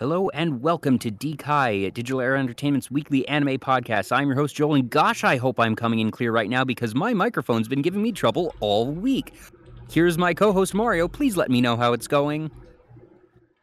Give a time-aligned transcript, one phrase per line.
[0.00, 4.10] Hello and welcome to Dekai, Digital Era Entertainment's weekly anime podcast.
[4.10, 6.94] I'm your host, Joel, and gosh, I hope I'm coming in clear right now because
[6.94, 9.34] my microphone's been giving me trouble all week.
[9.90, 11.06] Here's my co host, Mario.
[11.06, 12.50] Please let me know how it's going.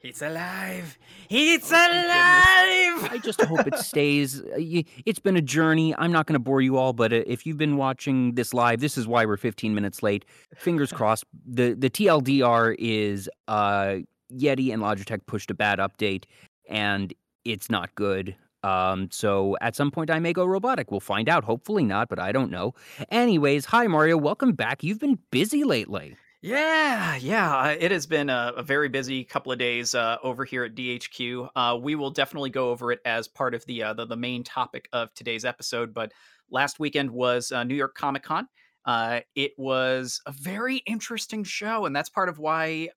[0.08, 0.98] He's alive!
[1.30, 3.12] It's Oh, alive!
[3.12, 4.42] I just hope it stays.
[4.58, 5.94] Uh, It's been a journey.
[5.98, 8.80] I'm not going to bore you all, but uh, if you've been watching this live,
[8.80, 10.24] this is why we're 15 minutes late.
[10.56, 11.26] Fingers crossed.
[11.46, 13.98] The the TLDR is uh,
[14.34, 16.24] Yeti and Logitech pushed a bad update,
[16.70, 18.34] and it's not good.
[18.64, 20.90] Um, so at some point I may go robotic.
[20.90, 21.44] We'll find out.
[21.44, 22.74] Hopefully not, but I don't know.
[23.12, 24.84] Anyways, hi Mario, welcome back.
[24.84, 26.16] You've been busy lately.
[26.48, 27.58] Yeah, yeah.
[27.58, 30.76] uh, It has been a, a very busy couple of days uh, over here at
[30.76, 31.50] DHQ.
[31.56, 34.44] Uh, we will definitely go over it as part of the, uh, the the main
[34.44, 35.94] topic of today's episode.
[35.94, 36.14] But
[36.50, 38.48] last weekend was uh, New York Comic Con.
[38.86, 42.90] Uh, it was a very interesting show, and that's part of why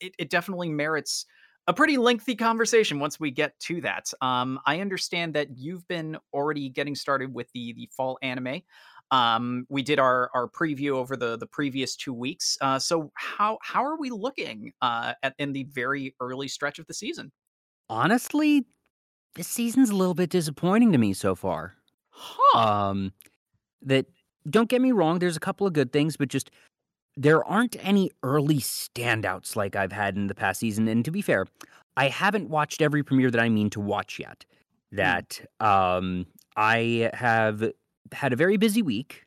[0.00, 1.26] it, it definitely merits
[1.66, 4.10] a pretty lengthy conversation once we get to that.
[4.22, 8.62] Um, I understand that you've been already getting started with the the fall anime.
[9.10, 12.58] Um, we did our our preview over the the previous two weeks.
[12.60, 16.86] Uh, so how how are we looking uh, at in the very early stretch of
[16.86, 17.32] the season?
[17.88, 18.66] Honestly,
[19.34, 21.74] this season's a little bit disappointing to me so far.
[22.18, 22.58] Huh?
[22.58, 23.12] um
[23.82, 24.06] that
[24.50, 26.50] don't get me wrong there's a couple of good things but just
[27.16, 31.22] there aren't any early standouts like i've had in the past season and to be
[31.22, 31.46] fair
[31.96, 34.44] i haven't watched every premiere that i mean to watch yet
[34.90, 37.70] that um i have
[38.12, 39.24] had a very busy week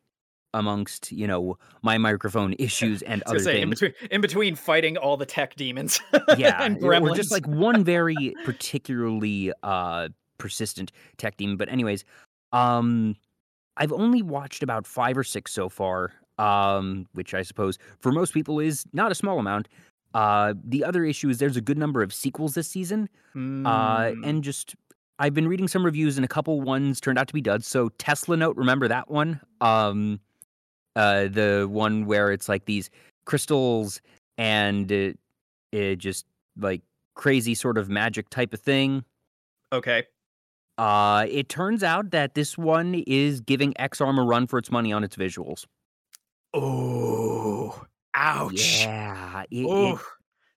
[0.54, 4.96] amongst you know my microphone issues and other say, in things between in between fighting
[4.96, 6.00] all the tech demons,
[6.36, 7.16] yeah and or gremlins.
[7.16, 12.04] just like one very particularly uh persistent tech demon but anyways
[12.52, 13.14] um
[13.76, 18.34] i've only watched about five or six so far um which i suppose for most
[18.34, 19.68] people is not a small amount
[20.14, 24.28] uh the other issue is there's a good number of sequels this season uh Mm,
[24.28, 24.74] and just
[25.22, 27.66] i've been reading some reviews and a couple ones turned out to be duds.
[27.66, 29.40] So tesla note remember that one?
[29.60, 30.20] Um
[30.96, 32.90] uh the one where it's like these
[33.24, 34.00] crystals
[34.36, 35.18] and it,
[35.70, 36.26] it just
[36.58, 36.82] like
[37.14, 39.04] crazy sort of magic type of thing.
[39.72, 40.04] Okay.
[40.76, 44.92] uh it turns out that this one is giving Ex-Arm a run for its money
[44.92, 45.64] on its visuals.
[46.52, 47.80] Oh,
[48.14, 48.80] ouch.
[48.82, 49.44] yeah.
[49.50, 49.98] It- it-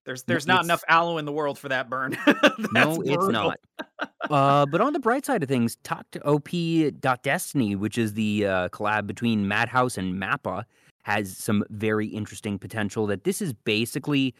[0.05, 2.17] there's there's not it's- enough aloe in the world for that burn.
[2.71, 3.59] no it's not.
[4.29, 9.05] Uh but on the bright side of things takt op.Destiny which is the uh collab
[9.05, 10.63] between madhouse and mappa
[11.03, 14.33] has some very interesting potential that this is basically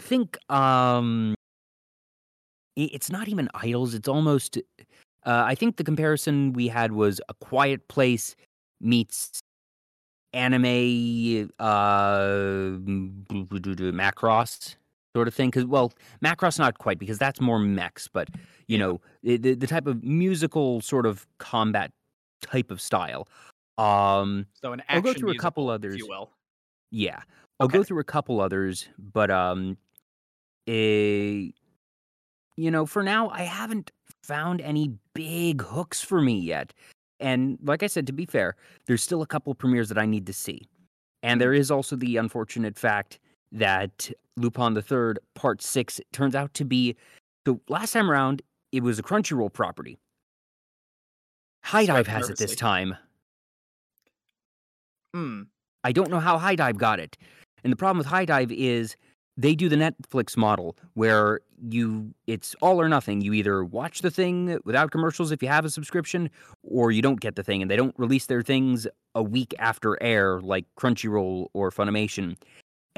[0.00, 1.34] think um
[2.74, 4.58] it's not even idols it's almost
[5.24, 8.34] uh, i think the comparison we had was a quiet place
[8.80, 9.38] meets
[10.32, 12.76] anime uh
[13.92, 14.74] macross
[15.16, 15.92] sort of thing because well
[16.24, 18.28] macross not quite because that's more mechs but
[18.66, 18.86] you Yeah.
[18.86, 21.90] know the, the type of musical sort of combat
[22.42, 23.26] type of style
[23.78, 25.96] um So an I'll go through a musical, couple if others.
[25.96, 26.30] you will.
[26.90, 27.22] yeah.
[27.60, 29.76] I'll go through a couple others, but um
[30.68, 31.52] a
[32.56, 33.90] you know, for now I haven't
[34.22, 36.72] found any big hooks for me yet.
[37.20, 40.26] And like I said, to be fair, there's still a couple premieres that I need
[40.26, 40.68] to see.
[41.22, 43.18] And there is also the unfortunate fact
[43.52, 46.96] that Lupin the Third Part Six turns out to be
[47.46, 48.42] so last time around
[48.72, 49.98] it was a Crunchyroll property.
[51.64, 52.96] HIDIVE has it this time.
[55.14, 55.42] Hmm.
[55.84, 57.16] I don't know how HIDIVE got it.
[57.64, 58.96] And the problem with HIDIVE is
[59.38, 63.20] they do the Netflix model where you it's all or nothing.
[63.20, 66.28] You either watch the thing without commercials if you have a subscription
[66.62, 70.00] or you don't get the thing and they don't release their things a week after
[70.02, 72.36] air like Crunchyroll or Funimation.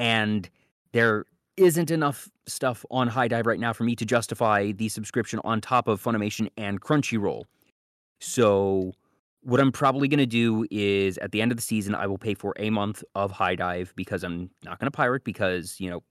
[0.01, 0.49] And
[0.93, 1.25] there
[1.57, 5.87] isn't enough stuff on HIDIVE right now for me to justify the subscription on top
[5.87, 7.43] of Funimation and Crunchyroll.
[8.19, 8.93] So
[9.41, 12.17] what I'm probably going to do is at the end of the season, I will
[12.17, 16.03] pay for a month of HIDIVE because I'm not going to pirate because, you know,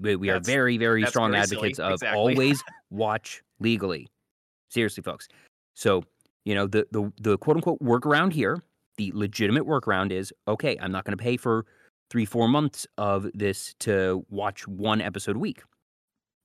[0.00, 1.58] we, we are very, very strong very silly.
[1.58, 2.18] advocates of Exactly.
[2.18, 4.08] always watch legally.
[4.68, 5.28] Seriously, folks.
[5.74, 6.02] So,
[6.44, 8.64] you know, the, the, the quote unquote workaround here,
[8.96, 11.66] the legitimate workaround is okay, I'm not going to pay for
[12.12, 15.62] three, four months of this to watch one episode a week.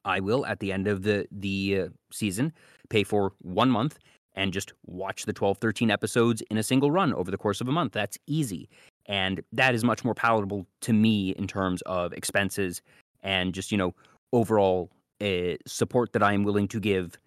[0.06, 2.54] I will, at the end of the, the uh, season,
[2.90, 4.00] pay for one month
[4.34, 7.68] and just watch the 12, 13 episodes in a single run over the course of
[7.68, 7.92] a month.
[7.92, 8.69] That's easy.
[9.08, 12.81] And that is much more palatable to me in terms of expenses
[13.22, 13.94] and just, you know,
[14.31, 17.18] overall uh, support that I am willing to give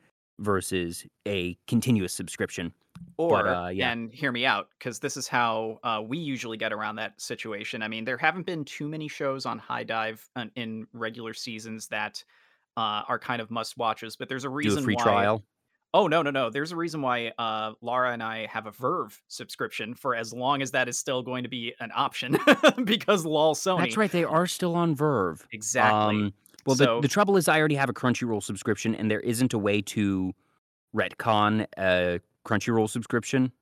[0.41, 2.73] versus a continuous subscription.
[3.17, 3.93] Or, uh, yeah.
[3.93, 7.83] and hear me out, because this is how uh, we usually get around that situation.
[7.83, 10.21] I mean, there haven't been too many shows on HIDIVE
[10.57, 12.23] in regular seasons that
[12.77, 15.03] uh, are kind of must watches, but there's a Do a reason free why.
[15.03, 15.45] trial.
[15.93, 16.51] Oh no, no, no.
[16.51, 20.63] There's a reason why uh, Laura and I have a VRV subscription for as long
[20.63, 22.39] as that is still going to be an option,
[22.85, 23.81] because lol Sony.
[23.81, 24.11] That's right.
[24.11, 25.43] They are still on VRV.
[25.53, 26.17] Exactly.
[26.17, 26.35] Um,
[26.67, 29.53] well, the, So the trouble is, I already have a Crunchyroll subscription, and there isn't
[29.53, 30.33] a way to
[30.95, 33.53] retcon a Crunchyroll subscription.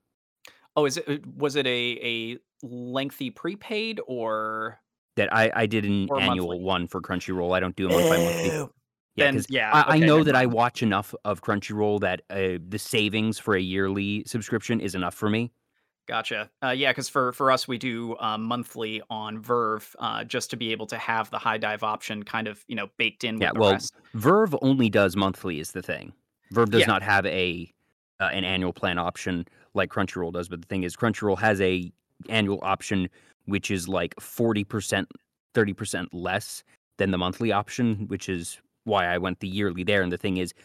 [0.75, 4.79] Oh, is it uh, was it a a lengthy prepaid or
[5.15, 6.59] That I, I did an annual monthly?
[6.59, 7.55] one for Crunchyroll.
[7.55, 8.69] I don't do a month by monthly.
[9.15, 12.59] Yeah, Then because yeah, I, I know that I watch enough of Crunchyroll that uh,
[12.67, 15.51] the savings for a yearly subscription is enough for me.
[16.09, 16.49] Gotcha.
[16.63, 20.57] Uh, yeah, because for for us, we do um, monthly on VRV, uh, just to
[20.57, 23.51] be able to have the HIDIVE option kind of you know baked in with Yeah,
[23.53, 23.93] well, rest.
[24.15, 26.11] VRV only does monthly is the thing.
[26.51, 27.71] VRV does Yeah, not have a
[28.19, 29.45] uh, an annual plan option
[29.75, 30.49] like Crunchyroll does.
[30.49, 31.91] But the thing is, Crunchyroll has a
[32.27, 33.07] annual option
[33.45, 35.11] which is like forty percent,
[35.53, 36.63] thirty percent less
[36.97, 40.01] than the monthly option, which is why I went the yearly there.
[40.01, 40.55] And the thing is,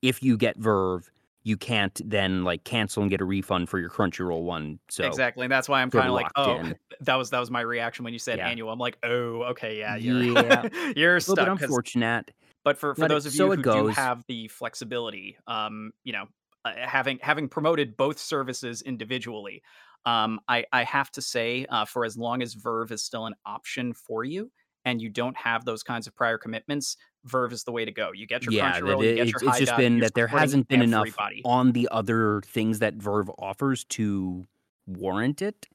[0.00, 1.08] if you get VRV,
[1.44, 4.78] you can't then like cancel and get a refund for your Crunchyroll one.
[4.88, 5.44] So exactly.
[5.44, 6.76] And that's why I'm kind of like, oh, in.
[7.00, 8.70] that was that was my reaction when you said Yeah, annual.
[8.70, 11.48] I'm like, oh, okay, yeah, you're yeah, you're a little bit stuck.
[11.62, 12.30] Unfortunate,
[12.64, 16.12] but for for but those of so you who do have the flexibility, um, you
[16.12, 16.26] know,
[16.64, 19.62] uh, having having promoted both services individually,
[20.06, 23.34] um, I I have to say, uh, for as long as VRV is still an
[23.44, 24.52] option for you,
[24.84, 26.96] and you don't have those kinds of prior commitments,
[27.28, 28.12] VRV is the way to go.
[28.12, 30.14] You get your Yeah, Crunchyroll, you it, get it's your it's High just been that
[30.14, 34.44] there hasn't been enough on the other things that VRV offers to
[34.86, 35.66] warrant it.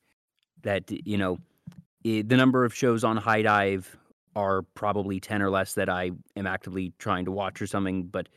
[0.64, 1.38] That you know,
[2.06, 3.96] i the number of shows on HIDIVE
[4.36, 8.04] are probably ten or less that I am actively trying to watch or something.
[8.04, 8.28] But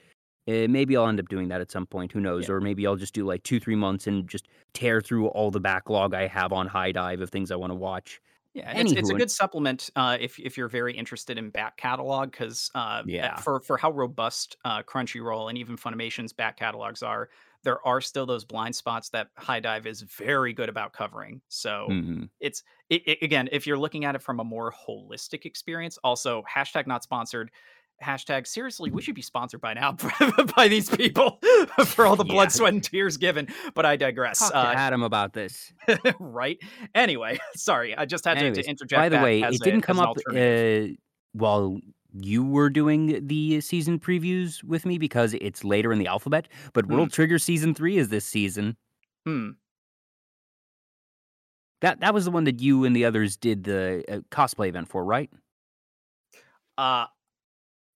[0.49, 2.13] uh, maybe I'll end up doing that at some point.
[2.13, 2.49] Who knows?
[2.49, 2.55] Yeah.
[2.55, 5.61] Or maybe I'll just do like two, three months and just tear through all the
[5.61, 8.21] backlog I have on HIDIVE of things I want to watch.
[8.55, 12.33] Yeah, it's it's a good supplement uh, if if you're very interested in back catalog
[12.33, 17.31] because uh, yeah, for for how robust uh, Crunchyroll and even Funimation's back catalogs are,
[17.63, 21.43] there are still those blind spots that HIDIVE is very good about covering.
[21.49, 25.45] So hmm it's it, it- again, if you're looking at it from a more holistic
[25.47, 27.53] experience, also hashtag not sponsored.
[28.03, 29.95] Hashtag seriously, we should be sponsored by now
[30.57, 31.39] by these people
[31.85, 32.49] for all the blood, yeah.
[32.49, 33.47] sweat, and tears given.
[33.75, 34.39] But I digress.
[34.39, 35.73] Talk to Uh, Adam about this.
[36.19, 36.59] right?
[36.95, 40.01] Anyway, sorry, I just had to, to Anyways, by the way, it didn't as come
[40.01, 40.95] up uh,
[41.33, 41.79] while
[42.13, 46.49] you were doing the season previews with me because it's later in the alphabet.
[46.73, 46.95] But Hmm.
[46.95, 48.77] World Trigger season three is this season.
[49.27, 49.51] Hmm.
[51.83, 54.89] That that was the one that you and the others did the uh, cosplay event
[54.89, 55.31] for, right?
[56.77, 57.07] Uh,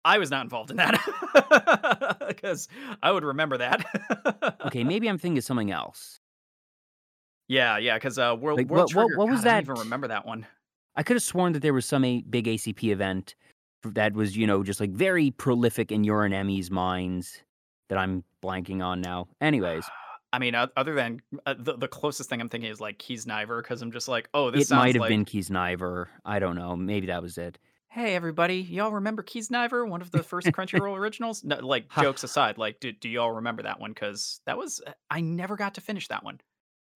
[0.04, 1.00] I was not involved in that
[2.28, 2.68] because
[3.02, 3.84] I would remember that.
[4.66, 6.20] Okay, maybe I'm thinking of something else.
[7.48, 9.18] yeah, yeah, because uh, World Like World what what Trigger.
[9.18, 9.72] what was God, I don't that?
[9.72, 10.46] even remember that one.
[10.96, 13.34] I could have sworn that there was some a, big ACP event
[13.84, 17.42] that was you know just like very prolific in your and Emmy's minds
[17.88, 19.28] that I'm blanking on now.
[19.40, 19.84] Anyways,
[20.32, 23.82] I mean, other than uh, the the closest thing I'm thinking is like Kiznaiver because
[23.82, 25.10] I'm just like, oh, this it might have like.
[25.10, 26.06] been Kiznaiver.
[26.24, 26.74] I don't know.
[26.76, 27.58] Maybe that was it.
[27.94, 31.44] Hey everybody, y'all remember Kiznaiver, one of the first Crunchyroll originals?
[31.44, 33.92] No, like jokes aside, like do, do y'all remember that one?
[33.92, 36.40] Because that was uh, I never got to finish that one.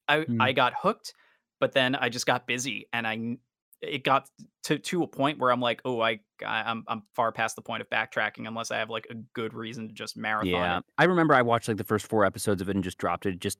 [0.08, 0.40] I Hmm.
[0.40, 1.14] I got hooked,
[1.60, 3.36] but then I just got busy, and I
[3.80, 4.28] it got
[4.64, 7.62] to to a point where I'm like, oh, I I- I'm I'm far past the
[7.62, 10.84] point of backtracking unless I have like a good reason to just marathon Yeah, it.
[10.98, 13.34] I remember I watched like the first four episodes of it and just dropped it.
[13.34, 13.58] It just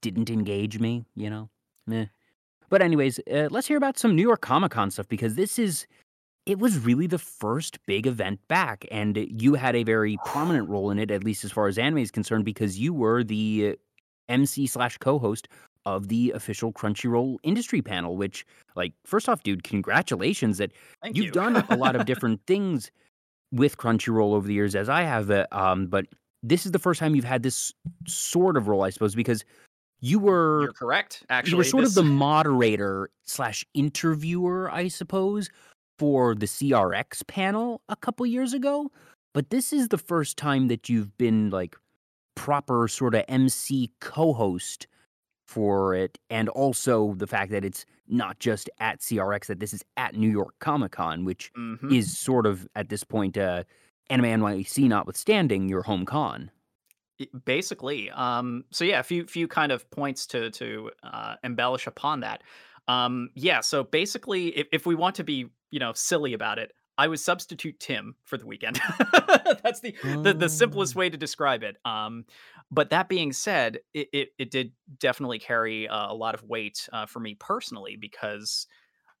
[0.00, 1.50] didn't engage me, you know.
[1.88, 2.06] Meh.
[2.68, 5.88] But anyways, uh, let's hear about some New York Comic Con stuff because this is
[6.46, 10.90] it was really the first big event back, and you had a very prominent role
[10.90, 13.76] in it, at least as far as anime is concerned, because you were the
[14.28, 15.48] MC slash co-host
[15.84, 18.16] of the official Crunchyroll industry panel.
[18.16, 20.72] Which, like, first off, dude, congratulations that
[21.02, 21.32] Thank you've you.
[21.32, 22.90] done a lot of different things
[23.52, 25.30] with Crunchyroll over the years, as I have.
[25.30, 26.06] Uh, um, but
[26.42, 27.72] this is the first time you've had this
[28.06, 29.44] sort of role, I suppose, because
[30.00, 31.24] you were You're correct.
[31.28, 35.48] Actually, you were sort of the moderator slash interviewer, I suppose,
[35.98, 38.90] for the CRX panel a couple years ago.
[39.34, 41.76] But this is the first time that you've been like
[42.36, 44.86] proper sort of MC co-host
[45.48, 49.84] for it, and also the fact that it's not just at CRX, that this is
[49.96, 51.92] at New York Comic Con, which Mhm.
[51.92, 53.64] is sort of at this point, uh,
[54.10, 56.50] Anime NYC notwithstanding, your home con.
[57.46, 62.20] Basically um so yeah a few few kind of points to to uh embellish upon
[62.20, 62.42] that
[62.88, 66.72] um yeah so basically if, if we want to be you know silly about it
[66.98, 68.80] I was substitute Tim for the weekend.
[69.62, 70.96] That's the, the the simplest Oh.
[70.96, 71.76] way to describe it.
[71.84, 72.24] Um,
[72.70, 76.88] but that being said, it it, it did definitely carry uh, a lot of weight
[76.92, 78.66] uh, for me personally because,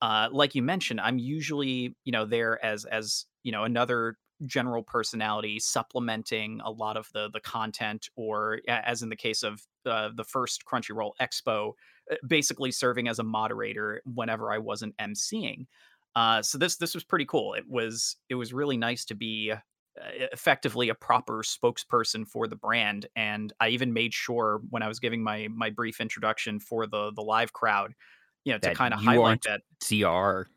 [0.02, 4.82] uh, like you mentioned, I'm usually you know there as as you know another general
[4.82, 10.10] personality supplementing a lot of the the content, or as in the case of uh,
[10.14, 11.72] the first Crunchyroll Expo,
[12.10, 15.66] uh, basically serving as a moderator whenever I wasn't emceeing
[16.16, 17.52] uh, so this this was pretty cool.
[17.52, 19.58] It was it was really nice to be uh,
[20.32, 24.98] effectively a proper spokesperson for the brand, and I even made sure when I was
[24.98, 27.92] giving my my brief introduction for the the live crowd,
[28.44, 29.60] you know, to kind of highlight aren't that.
[29.86, 30.50] CR.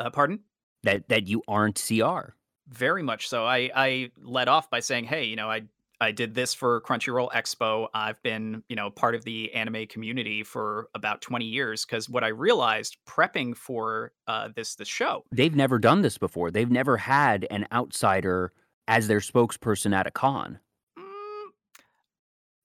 [0.00, 0.40] Uh, pardon.
[0.82, 2.34] That that you aren't CR.
[2.68, 3.46] Very much so.
[3.46, 5.62] I I led off by saying, "Hey, you know, I
[6.00, 7.88] I did this for Crunchyroll Expo.
[7.92, 12.22] I've been, you know, part of the anime community for about 20 years because what
[12.22, 16.50] I realized prepping for uh, this this show They've never done this before.
[16.50, 18.52] They've never had an outsider
[18.86, 20.60] as their spokesperson at a con.
[20.98, 21.48] Mm,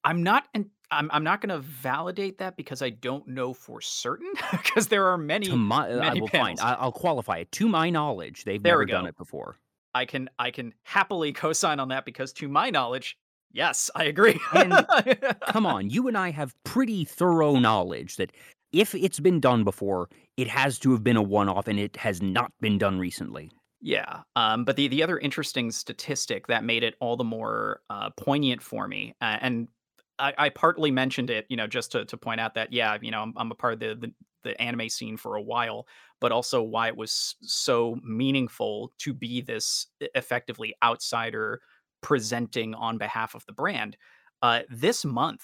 [0.04, 4.32] I'm not and I'm I'm not gonna validate that because I don't know for certain
[4.52, 6.60] because there are To many, my uh, I will panels.
[6.60, 7.52] I, I'll qualify it.
[7.54, 9.58] To my knowledge, they've There never done it before.
[9.96, 13.18] I can I can happily co-sign on that because to my knowledge,
[13.54, 14.40] yes, I agree.
[14.54, 14.86] And
[15.48, 18.32] come on, you and I have pretty thorough knowledge that
[18.72, 22.22] if it's been done before, it has to have been a one-off, and it has
[22.22, 23.52] not been done recently.
[23.82, 28.10] Yeah, um, but the the other interesting statistic that made it all the more uh,
[28.12, 29.68] poignant for me, uh, and
[30.20, 33.12] I, I partly mentioned it, you know, just to to point out that yeah, you
[33.12, 35.88] know, I'm, I'm a part of the, the the anime scene for a while,
[36.20, 41.62] but also why it was so meaningful to be this effectively outsider
[42.04, 43.98] presenting on behalf of the brand.
[44.44, 45.44] Uh, this month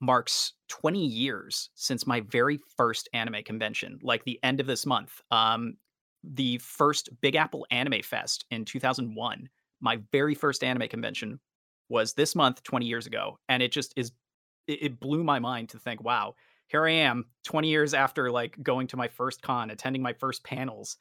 [0.00, 5.20] marks 20 years since my very first anime convention, like the end of this month.
[5.30, 5.74] Um,
[6.24, 9.48] the first Big Apple Anime Fest in 2001.
[9.80, 11.38] My very first anime convention
[11.88, 14.12] was this month 20 years ago and it just is
[14.66, 16.34] it, it blew my mind to think wow
[16.66, 20.44] here i am 20 years after like going to my first con attending my first
[20.44, 20.96] panels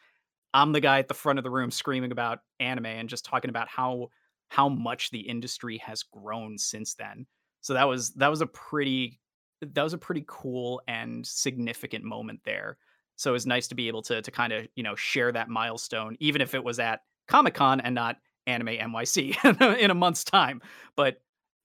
[0.54, 3.50] i'm the guy at the front of the room screaming about anime and just talking
[3.50, 4.08] about how
[4.50, 7.26] how much the industry has grown since then.
[7.62, 9.20] So that was that was a pretty
[9.62, 12.78] that was a pretty cool and significant moment there.
[13.16, 15.50] So it was nice to be able to to kind of you know share that
[15.50, 20.62] milestone even if it was at comic-con and not anime nyc in a month's time.
[20.96, 21.18] But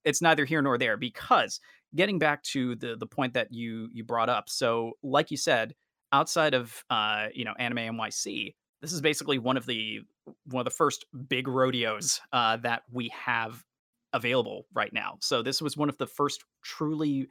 [0.04, 1.60] it's neither here nor there because
[1.94, 5.74] getting back to the the point that you you brought up so like you said
[6.12, 10.00] outside of uh you know anime nyc this is basically one of the
[10.46, 13.64] one of the first big rodeos uh that we have
[14.12, 15.16] available right now.
[15.20, 17.28] So this was one of the first truly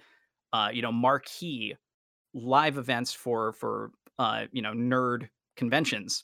[0.53, 1.75] uh you know marquee
[2.33, 6.23] live events for for uh you know nerd conventions.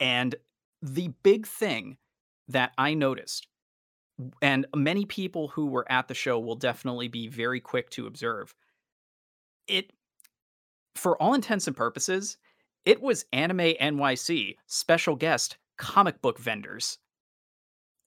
[0.00, 0.34] And
[0.82, 1.96] the big thing
[2.48, 3.46] that i noticed
[4.40, 8.54] and many people who were at the show will definitely be very quick to observe
[9.68, 9.92] it
[10.96, 12.36] for all intents and purposes
[12.84, 16.98] it was anime nyc special guest comic book vendors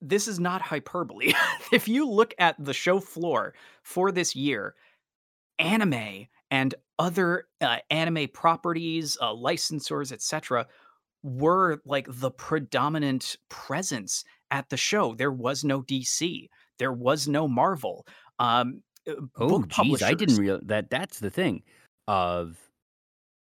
[0.02, 1.34] this is not hyperbole
[1.72, 3.54] if you look at the show floor
[3.84, 4.76] for this year
[5.60, 10.66] anime and other uh, anime properties uh, licensors etc
[11.26, 15.16] were like the predominant presence at the show.
[15.16, 16.48] There was no DC.
[16.78, 18.06] There was no Marvel.
[18.40, 20.90] Um, uh, Oh, book geez, I didn't realize that.
[20.90, 21.64] That's the thing.
[22.08, 22.58] Of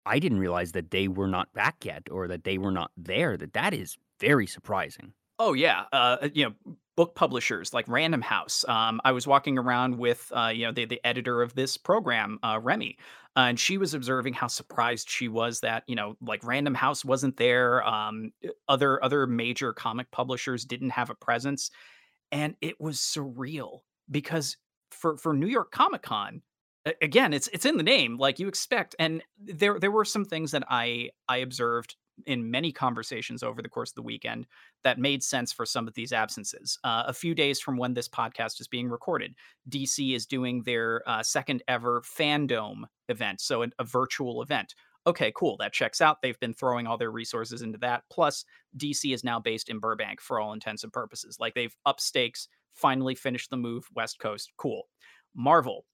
[0.09, 3.37] I didn't realize that they were not back yet, or that they were not there.
[3.37, 5.13] That that is very surprising.
[5.39, 8.65] Oh yeah, uh, you know, book publishers like Random House.
[8.67, 12.41] Um, I was walking around with uh, you know the the editor of this program,
[12.43, 12.99] uh, Remy,
[13.37, 17.05] uh, and she was observing how surprised she was that you know like Random House
[17.05, 17.87] wasn't there.
[17.87, 21.71] Um, uh, other other major comic publishers didn't have a presence,
[22.33, 24.57] and it was surreal because
[24.91, 26.43] for for New York Comic Con.
[27.03, 30.53] Again, it's it's in the name, like you expect, and there there were some things
[30.53, 34.47] that I I observed in many conversations over the course of the weekend
[34.83, 36.79] that made sense for some of these absences.
[36.83, 39.35] Uh, a few days from when this podcast is being recorded,
[39.71, 44.75] DC is doing their uh, second ever fandom event, so an, a virtual event.
[45.07, 45.57] Okay, cool.
[45.57, 46.21] That checks out.
[46.21, 48.03] They've been throwing all their resources into that.
[48.11, 48.45] Plus,
[48.77, 51.39] DC is now based in Burbank for all intents and purposes.
[51.41, 54.53] Like they've up stakes, finally finished the move West Coast.
[54.59, 54.83] Cool.
[55.35, 55.87] Marvel,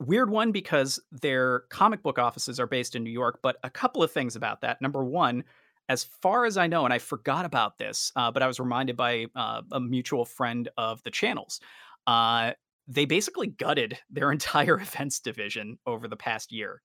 [0.00, 4.02] weird one because their comic book offices are based in New York, but a couple
[4.02, 4.80] of things about that.
[4.82, 5.44] Number one,
[5.88, 8.96] as far as I know, and I forgot about this, uh, but I was reminded
[8.96, 11.60] by uh, a mutual friend of the channels.
[12.06, 12.52] Uh,
[12.88, 16.82] they basically gutted their entire events division over the past year.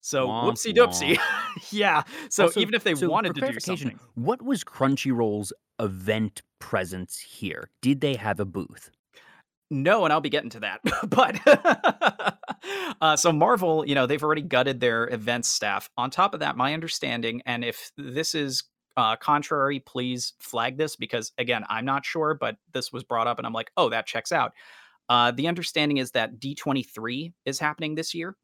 [0.00, 1.18] So Womp whoopsie doopsie.
[1.72, 2.02] yeah.
[2.28, 5.50] So Also, even if they so wanted to do something, what was Crunchyroll's
[5.80, 7.70] event presence here?
[7.80, 8.90] Did they have a booth?
[9.70, 10.80] No, and I'll be getting to that.
[11.08, 11.40] but
[13.00, 15.88] uh, so Marvel, you know, they've already gutted their events staff.
[15.96, 18.64] On top of that, my understanding, and if this is
[18.96, 23.38] uh, contrary, please flag this because again, I'm not sure, but this was brought up,
[23.38, 24.52] and I'm like, oh, that checks out.
[25.08, 28.36] Uh, the understanding is that D23 is happening this year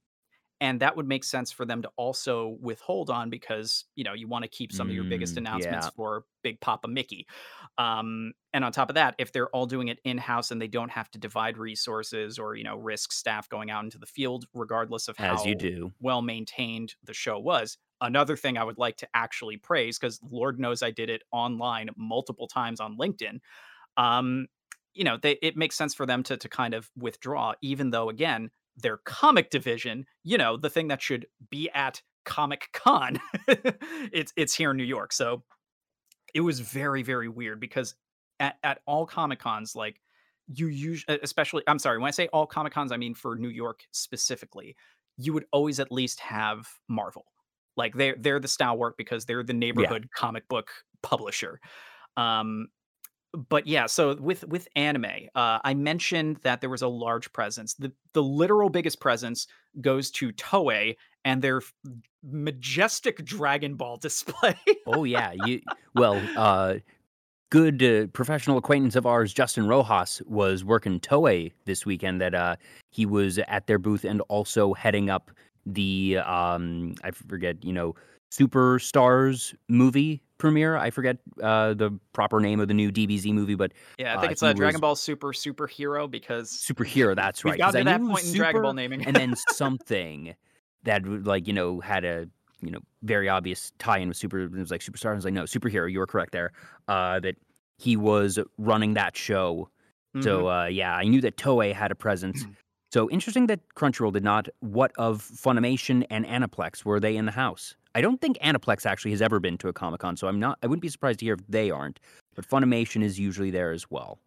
[0.61, 4.29] and that would make sense for them to also withhold on because you know you
[4.29, 5.91] want to keep some of your biggest Mm, announcements yeah.
[5.95, 7.27] for big papa mickey
[7.79, 10.91] um, and on top of that if they're all doing it in-house and they don't
[10.91, 15.09] have to divide resources or you know risk staff going out into the field regardless
[15.09, 15.93] of As you how do.
[16.01, 20.59] well maintained the show was another thing i would like to actually praise because lord
[20.59, 23.39] knows i did it online multiple times on linkedin
[23.97, 24.47] um,
[24.95, 28.09] you know, they it makes sense for them to to kind of withdraw, even though
[28.09, 34.33] again, their comic division, you know, the thing that should be at Comic Con, it's
[34.37, 35.13] it's here in New York.
[35.13, 35.43] So
[36.35, 37.95] it was very, very weird because
[38.39, 40.01] at, at all Comic Cons, like
[40.49, 43.49] you usually especially I'm sorry, when I say all Comic Cons, I mean for New
[43.49, 44.77] York specifically,
[45.17, 47.27] you would always at least have Marvel.
[47.77, 49.93] Like they're they're the stalwart because they're the Yeah.
[49.93, 50.71] neighborhood comic book
[51.03, 51.61] publisher.
[52.17, 52.69] Um,
[53.49, 57.75] but yeah, so with with anime, uh, I mentioned that there was a large presence.
[57.75, 59.47] The the literal biggest presence
[59.81, 61.61] goes to Toei and their
[62.23, 64.57] majestic Dragon Ball display.
[64.87, 65.33] Oh yeah.
[65.45, 65.61] You
[65.95, 66.77] well, uh
[67.51, 72.21] good uh, professional acquaintance of ours, Justin Rojas, was working Toei this weekend.
[72.21, 72.57] That uh,
[72.91, 75.31] he was at their booth and also heading up
[75.67, 77.95] the um, I forget, you know,
[78.33, 80.77] Superstars movie premiere.
[80.77, 84.31] I forget uh, the proper name of the new DBZ movie, but yeah, I think
[84.31, 87.15] uh, it's a Dragon Ball Super superhero because superhero.
[87.15, 87.61] That's right.
[87.61, 89.05] I to that point in Dragon Ball naming.
[89.07, 90.35] and then something
[90.83, 92.27] that like you know had a
[92.61, 94.41] you know very obvious tie-in with super.
[94.41, 95.13] It was like superstar.
[95.13, 95.91] I was like, no, superhero.
[95.91, 96.53] You were correct there.
[96.89, 97.37] Uh, that
[97.79, 99.71] he was running that show.
[100.17, 100.25] Mhm.
[100.25, 102.45] So uh, yeah, I knew that Toei had a presence.
[102.93, 104.49] So interesting that Crunchyroll did not.
[104.59, 106.85] What of Funimation and Aniplex?
[106.85, 107.77] Were they in the house?
[107.95, 110.59] I don't think Aniplex actually has ever been to a Comic Con, so I'm not.
[110.63, 112.01] I wouldn't be surprised to hear if they aren't.
[112.35, 114.19] But Funimation is usually there as well.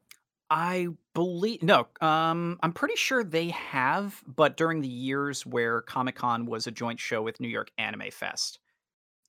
[0.49, 6.15] I believe no, um, I'm pretty sure they have, but during the years where Comic
[6.15, 8.59] Con was a joint show with New York Anime Fest.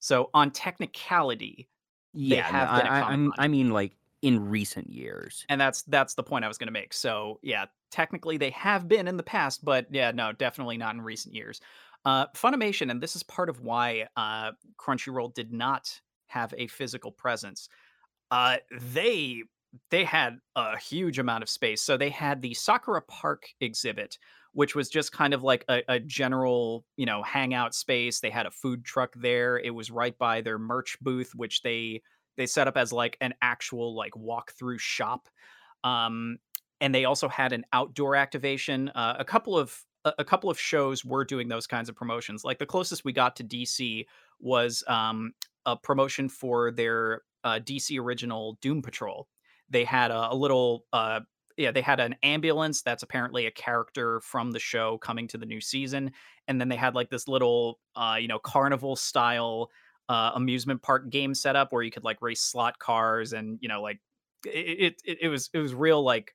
[0.01, 1.69] So on technicality,
[2.13, 3.29] they Yeah, no, have I, I.
[3.39, 5.45] I mean, like in recent years.
[5.49, 6.93] And that's that's the point I was going to make.
[6.93, 11.03] So yeah, technically they have been in the past, but yeah, no, definitely not in
[11.03, 11.61] recent years.
[12.05, 17.13] Uh, Funimation, and this is part of why uh, Crunchyroll did not have a physical
[17.13, 17.69] presence.
[18.31, 19.43] Uh, they
[19.91, 21.83] they had a huge amount of space.
[21.83, 24.19] So they had the Sakura Park exhibit,
[24.53, 28.21] which was just kind of like a, a general, you know, hangout space.
[28.21, 29.59] They had a food truck there.
[29.59, 32.03] It was right by their merch booth, which they
[32.37, 35.29] they set up as like an actual like walk-through shop.
[35.83, 36.39] Um,
[36.81, 38.91] and they also had an outdoor activation.
[38.91, 39.77] Uh, a couple of
[40.19, 42.45] a couple of shows were doing those kinds of promotions.
[42.45, 44.07] Like the closest we got to DC
[44.41, 45.33] was um,
[45.67, 49.29] a promotion for their uh, DC original Doom Patrol.
[49.71, 51.21] They had a, a little, uh,
[51.57, 55.47] yeah, they had an ambulance that's apparently a character from the show coming to the
[55.47, 56.13] new season,
[56.49, 59.71] and then they had like this little, uh, you know, carnival style
[60.09, 63.81] uh, amusement park game setup where you could like race slot cars and you know
[63.81, 63.99] like
[64.45, 66.35] it it, it was it was real like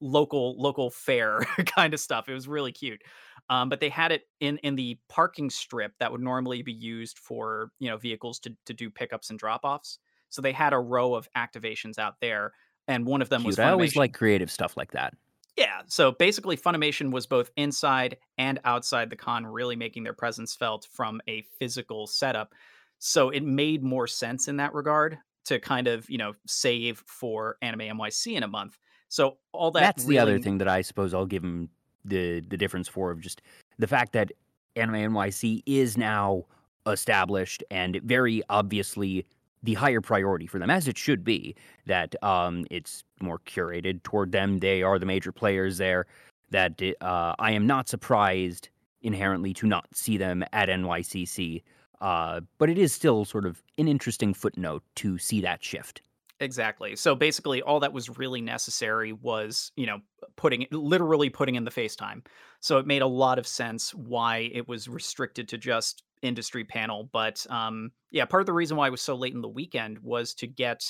[0.00, 2.28] local local fair kind of stuff.
[2.28, 3.02] It was really cute.
[3.48, 7.18] Um, but they had it in in the parking strip that would normally be used
[7.18, 9.98] for you know vehicles to to do pickups and drop offs.
[10.28, 12.52] So they had a row of activations out there,
[12.88, 13.66] and one of them was Cute.
[13.66, 15.14] I always like creative stuff like that.
[15.56, 20.54] Yeah, so basically, Funimation was both inside and outside the con, really making their presence
[20.54, 22.52] felt from a physical setup.
[22.98, 27.56] So it made more sense in that regard to kind of you know save for
[27.62, 28.76] Anime NYC in a month.
[29.16, 31.70] So all that That's the other thing that I suppose I'll give him
[32.04, 33.40] the the difference for of just
[33.78, 34.30] the fact that
[34.76, 36.44] Anime NYC is now
[36.86, 39.24] established and very obviously
[39.62, 41.54] the higher priority for them, as it should be.
[41.86, 44.58] That um, it's more curated toward them.
[44.58, 46.04] They are the major players there.
[46.50, 48.68] That uh, I am not surprised
[49.00, 51.62] inherently to not see them at NYCC.
[52.02, 56.02] Uh, but it is still sort of an interesting footnote to see that shift.
[56.40, 56.96] Exactly.
[56.96, 60.00] So basically, all that was really necessary was, you know,
[60.36, 62.26] putting literally putting in the FaceTime.
[62.60, 67.08] So it made a lot of sense why it was restricted to just industry panel.
[67.10, 69.98] But um, yeah, part of the reason why it was so late in the weekend
[70.00, 70.82] was to get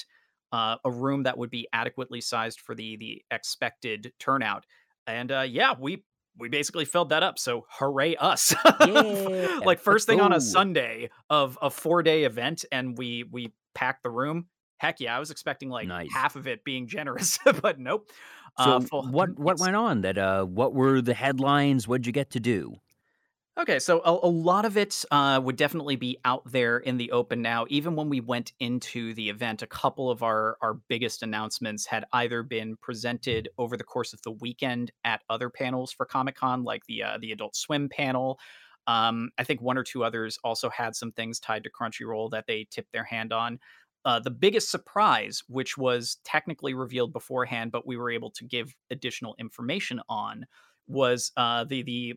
[0.53, 4.65] uh, a room that would be adequately sized for the the expected turnout.
[5.07, 6.03] And uh, yeah, we
[6.39, 7.39] we basically filled that up.
[7.39, 8.55] So hooray us!
[8.87, 10.41] Yeah, like first thing on a.
[10.41, 14.47] Sunday of a four day event, and we we packed the room.
[14.79, 16.09] Heck yeah, I was expecting like Nice.
[16.12, 18.11] half of it being generous, but nope.
[18.57, 19.07] Uh, So full.
[19.07, 20.03] what what went on?
[20.03, 21.89] That uh, what were the headlines?
[21.89, 22.77] What'd you get to do?
[23.59, 27.11] Okay, so a, a lot of it uh, would definitely be out there in the
[27.11, 27.65] open now.
[27.71, 32.05] Even when we went into the event, a couple of our our biggest announcements had
[32.12, 36.65] either been presented over the course of the weekend at other panels for Comic Con,
[36.65, 38.39] like the uh, the Adult Swim panel.
[38.87, 42.47] Um, I think one or two others also had some things tied to Crunchyroll that
[42.47, 43.59] they tipped their hand on.
[44.07, 48.75] Uh, the biggest surprise, which was technically revealed beforehand, but we were able to give
[48.90, 50.47] additional information on,
[50.88, 52.14] was uh, the the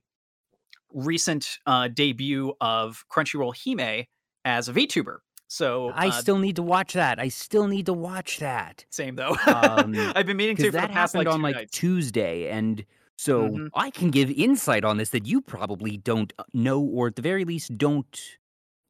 [0.92, 4.06] recent uh, debut of Crunchyroll Hime
[4.46, 5.20] as a VTuber.
[5.48, 7.20] So I uh, still need to watch that.
[7.20, 8.86] I still need to watch that.
[8.90, 9.36] same though.
[9.46, 11.72] Um, I've been meaning to for that past happened like on like nights.
[11.72, 12.86] Tuesday, and
[13.18, 13.70] so Mhm.
[13.74, 17.22] I can give insight on this that you probably don't uh, know, or at the
[17.22, 18.38] very least don't.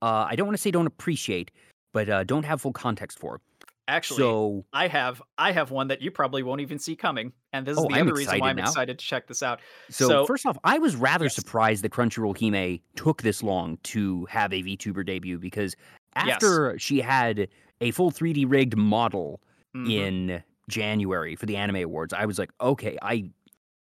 [0.01, 1.51] Uh, I don't want to say don't appreciate,
[1.93, 3.41] but uh, don't have full context for.
[3.88, 7.65] Actually, so I have I have one that you probably won't even see coming, and
[7.65, 8.62] this is Oh, the I'm other reason why I'm now.
[8.63, 9.62] excited to check this out.
[9.89, 11.34] so, So- first off, I was rather Yes.
[11.36, 15.75] surprised that Crunchyroll Hime took this long to have a VTuber debut because
[16.15, 16.36] Yes.
[16.36, 17.47] after she had
[17.82, 19.41] a full 3D rigged model
[19.75, 19.91] Mhm.
[19.91, 23.32] in January for the Anime Awards, I was like, okay, I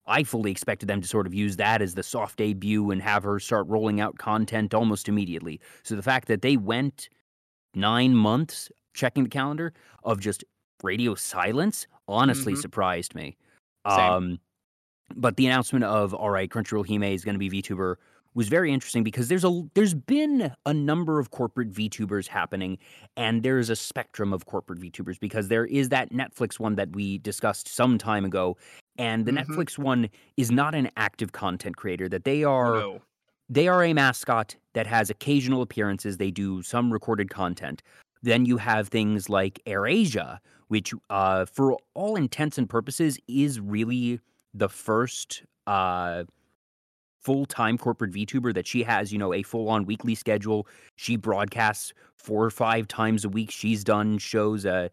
[0.07, 3.23] I fully expected them to sort of use that as the soft debut and have
[3.23, 5.61] her start rolling out content almost immediately.
[5.85, 7.09] So the fact that they went
[7.75, 9.73] nine months checking the calendar
[10.05, 10.45] of just
[10.83, 12.59] radio silence honestly Mhm.
[12.63, 13.37] surprised me.
[13.89, 14.13] Same.
[14.13, 14.39] Um,
[15.17, 17.97] but the announcement of all right, Crunchyroll Hime is going to be VTuber
[18.35, 22.79] was very interesting because there's a there's been a number of corporate VTubers happening,
[23.17, 27.19] and there's a spectrum of corporate VTubers because there is that Netflix one that we
[27.19, 28.57] discussed some time ago,
[28.99, 29.45] and the Mhm.
[29.45, 32.09] Netflix one is not an active content creator.
[32.09, 33.03] That they are no.
[33.51, 36.17] They are a mascot that has occasional appearances.
[36.17, 37.83] They do some recorded content.
[38.23, 44.21] Then you have things like AirAsia, which, uh, for all intents and purposes, is really
[44.55, 46.25] the first uh,
[47.23, 49.13] full time corporate VTuber that she has.
[49.13, 50.69] You know, a full on weekly schedule.
[50.97, 53.51] She broadcasts four or five times a week.
[53.51, 54.65] She's done shows.
[54.65, 54.89] Uh,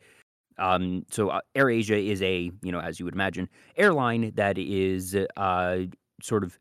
[0.57, 5.15] um, so uh, AirAsia is a, you know, as you would imagine, airline that is
[5.35, 5.77] uh,
[6.23, 6.57] sort of.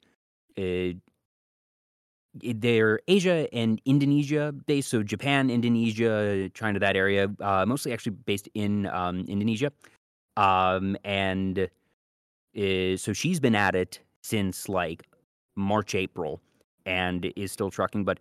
[2.42, 8.48] They're Asia and Indonesia based, so Japan, Indonesia, China, that area, uh, mostly actually based
[8.54, 9.72] in um, Indonesia.
[10.36, 15.08] Um, and uh, so she's been at it since like
[15.56, 16.40] March, April,
[16.84, 18.04] and is still trucking.
[18.04, 18.18] But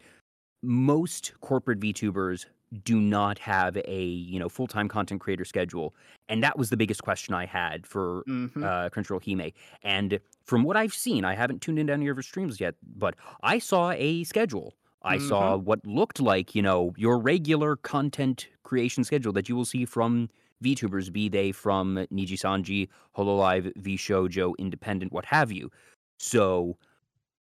[0.63, 2.45] most corporate VTubers
[2.84, 5.95] do not have a you know full time content creator schedule,
[6.30, 8.63] and that was the biggest question I had for Mhm.
[8.63, 9.51] uh, Crunchyroll Hime.
[9.84, 13.15] And from what I've seen, I haven't tuned into any of her streams yet, but
[13.43, 14.73] I saw a schedule.
[15.04, 19.65] I saw what looked like, you know, your regular content creation schedule that you will
[19.65, 20.30] see from
[20.63, 25.69] VTubers, be they from Nijisanji, Hololive, VShojo, Independent, what have you.
[26.17, 26.78] So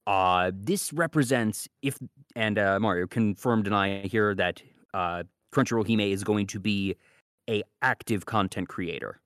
[0.07, 1.99] uh this represents if
[2.35, 4.63] and uh Mario confirm deny here that
[4.95, 6.97] uh Crunchyroll Hime is going to be
[7.49, 9.21] a active content creator.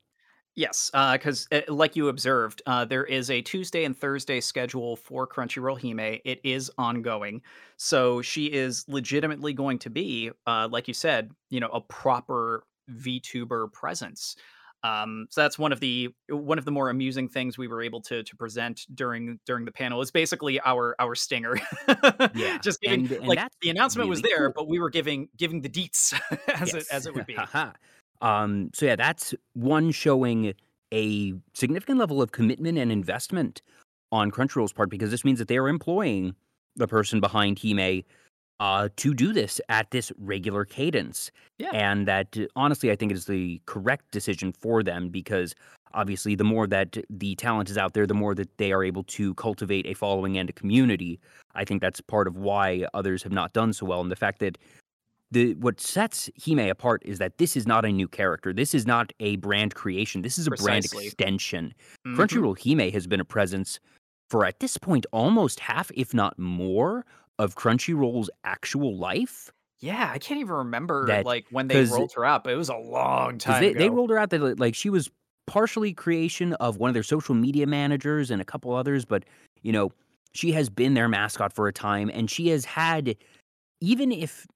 [0.57, 5.81] Yes, because like you observed, uh, there is a Tuesday and Thursday schedule for Crunchyroll
[5.83, 6.20] Hime.
[6.24, 7.42] It is ongoing,
[7.77, 12.64] so she is legitimately going to be, uh, like you said, you know, a proper
[12.88, 14.37] VTuber presence.
[14.85, 18.03] Um, so that's one of the one of the more amusing things we were able
[18.03, 20.01] to to present during during the panel.
[20.03, 21.57] Is basically our our stinger.
[22.35, 24.64] Yeah, just giving and- and like the announcement was there, cool.
[24.64, 26.12] but we were giving giving the deets
[26.61, 27.37] as it as it would be.
[28.20, 30.55] Um, so yeah, that's one showing
[30.92, 33.62] a significant level of commitment and investment
[34.12, 36.35] on Crunchyroll's part because this means that they are employing
[36.77, 38.03] the person behind Hime
[38.61, 41.31] uh, to do this at this regular cadence.
[41.59, 41.71] Yeah.
[41.73, 45.55] And that uh, honestly, I think is the correct decision for them because
[45.93, 49.05] obviously, the more that the talent is out there, the more that they are able
[49.05, 51.21] to cultivate a following and a community.
[51.55, 54.01] I think that's part of why others have not done so well.
[54.01, 54.59] And the fact that
[55.31, 58.53] the what sets Hime apart is that this is not a new character.
[58.53, 60.23] This is not a brand creation.
[60.23, 61.07] This is a brand Precisely.
[61.07, 61.75] extension.
[62.07, 62.17] Mhm.
[62.17, 63.81] Crunchyroll Hime has been a presence
[64.31, 67.05] for at this point almost half, if not more,
[67.38, 69.51] of Crunchyroll's actual life.
[69.81, 72.68] Yeah, I can't even remember That- like when they rolled her out, but it was
[72.68, 73.79] a long time they, ago.
[73.79, 75.11] they rolled her out that like- she was
[75.47, 79.25] partially creation of one of their social media managers and a couple others, but
[79.62, 79.92] you know,
[80.33, 83.16] she has been their mascot for a time and she has had
[83.81, 84.47] even if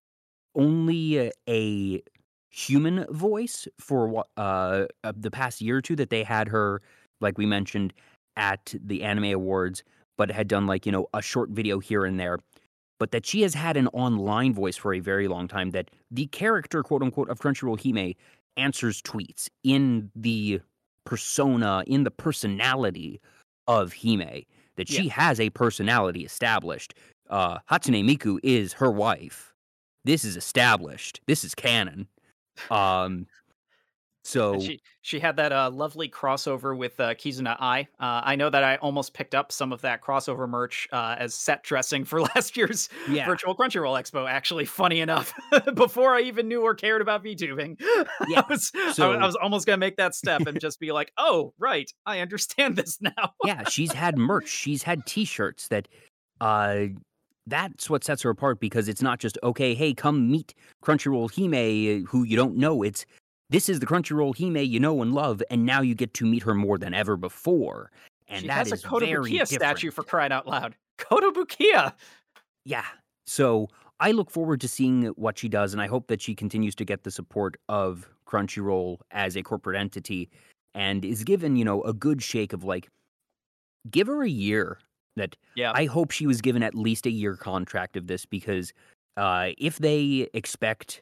[0.54, 2.02] only a, a
[2.50, 6.80] human voice for uh uh, the past year or two that they had her
[7.20, 7.92] like we mentioned
[8.36, 9.84] at the anime awards
[10.18, 12.38] but had done like, you know, a short video here and there.
[12.98, 16.26] But that she has had an online voice for a very long time, that the
[16.26, 18.14] character, quote unquote, of Crunchyroll Hime
[18.56, 20.60] answers tweets in the
[21.04, 23.20] persona, in the personality
[23.66, 24.42] of Hime,
[24.76, 25.12] that she Yeah.
[25.12, 26.94] has a personality established.
[27.30, 29.54] Uh, Hatsune Miku is her wife.
[30.04, 31.20] This is established.
[31.26, 32.08] This is canon.
[32.70, 33.26] Um,
[34.28, 37.80] so And she she had that uh, lovely crossover with uh, Kizuna Ai.
[37.98, 41.34] Uh, I know that I almost picked up some of that crossover merch uh, as
[41.34, 44.28] set dressing for last year's yeah, Virtual Crunchyroll Expo.
[44.28, 45.32] Actually, funny enough,
[45.74, 47.80] before I even knew or cared about VTubing,
[48.28, 50.78] Yeah, I was I, so- wa- I was almost gonna make that step and just
[50.78, 54.48] be like, "Oh, right, I understand this now." yeah, she's had merch.
[54.48, 55.88] She's had T-shirts that,
[56.40, 56.86] uh,
[57.46, 59.74] that's what sets her apart because it's not just okay.
[59.74, 60.52] Hey, come meet
[60.84, 62.82] Crunchyroll Hime, who you don't know.
[62.82, 63.06] It's
[63.50, 66.42] this is the Crunchyroll Hime you know and love, and now you get to meet
[66.42, 67.90] her more than ever before.
[68.28, 70.76] And she that has a is Kotobukiya statue for crying out loud.
[70.98, 71.94] Kotobukiya.
[72.64, 72.84] Yeah.
[73.26, 73.68] So
[74.00, 76.84] I look forward to seeing what she does, and I hope that she continues to
[76.84, 80.28] get the support of Crunchyroll as a corporate entity
[80.74, 82.88] and is given, you know, a good shake of like,
[83.90, 84.78] give her a year.
[85.16, 88.72] That Yeah, I hope she was given at least a year contract of this because
[89.16, 91.00] uh, if they expect,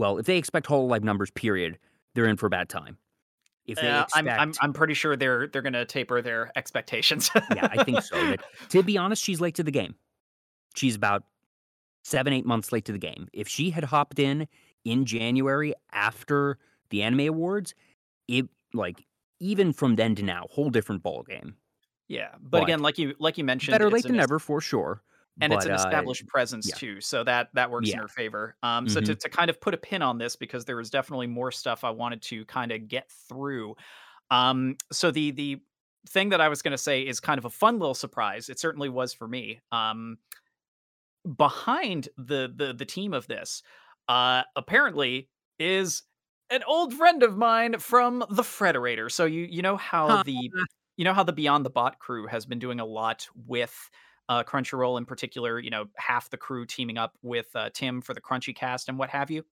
[0.00, 1.78] well, if they expect Hololive numbers, period,
[2.14, 2.96] they're in for a bad time.
[3.66, 7.30] If they Uh, expect, I'm, I'm I'm pretty sure they're they're gonna taper their expectations.
[7.54, 8.16] yeah, I think so.
[8.16, 9.94] That, to be honest, she's late to the game.
[10.74, 11.24] She's about
[12.02, 13.28] seven, eight months late to the game.
[13.34, 14.48] If she had hopped in
[14.84, 16.58] in January after
[16.88, 17.74] the Anime Awards,
[18.26, 19.04] it like
[19.38, 21.54] even from then to now, whole different ball game.
[22.08, 25.02] yeah, but, But again, like you like you mentioned, Better late than never for sure.
[25.40, 26.74] And it's but, an uh, established presence yeah.
[26.74, 28.56] too, so that that works in her favor.
[28.62, 29.18] Um, so to Mhm.
[29.18, 31.90] to kind of put a pin on this because there was definitely more stuff I
[31.90, 33.76] wanted to kind of get through.
[34.30, 35.62] Um, so the the
[36.08, 38.48] thing that I was going to say is kind of a fun little surprise.
[38.48, 39.60] It certainly was for me.
[39.72, 40.18] Um,
[41.36, 43.62] behind the the the team of this,
[44.08, 46.02] uh, apparently is
[46.50, 49.10] an old friend of mine from the Frederator.
[49.10, 50.50] So you you know how the
[50.96, 53.90] you know how the Beyond the Bot crew has been doing a lot with
[54.30, 55.58] uh, Crunchyroll in particular.
[55.58, 58.98] You know, half the crew teaming up with uh, Tim for the Crunchy Cast and
[58.98, 59.44] what have you.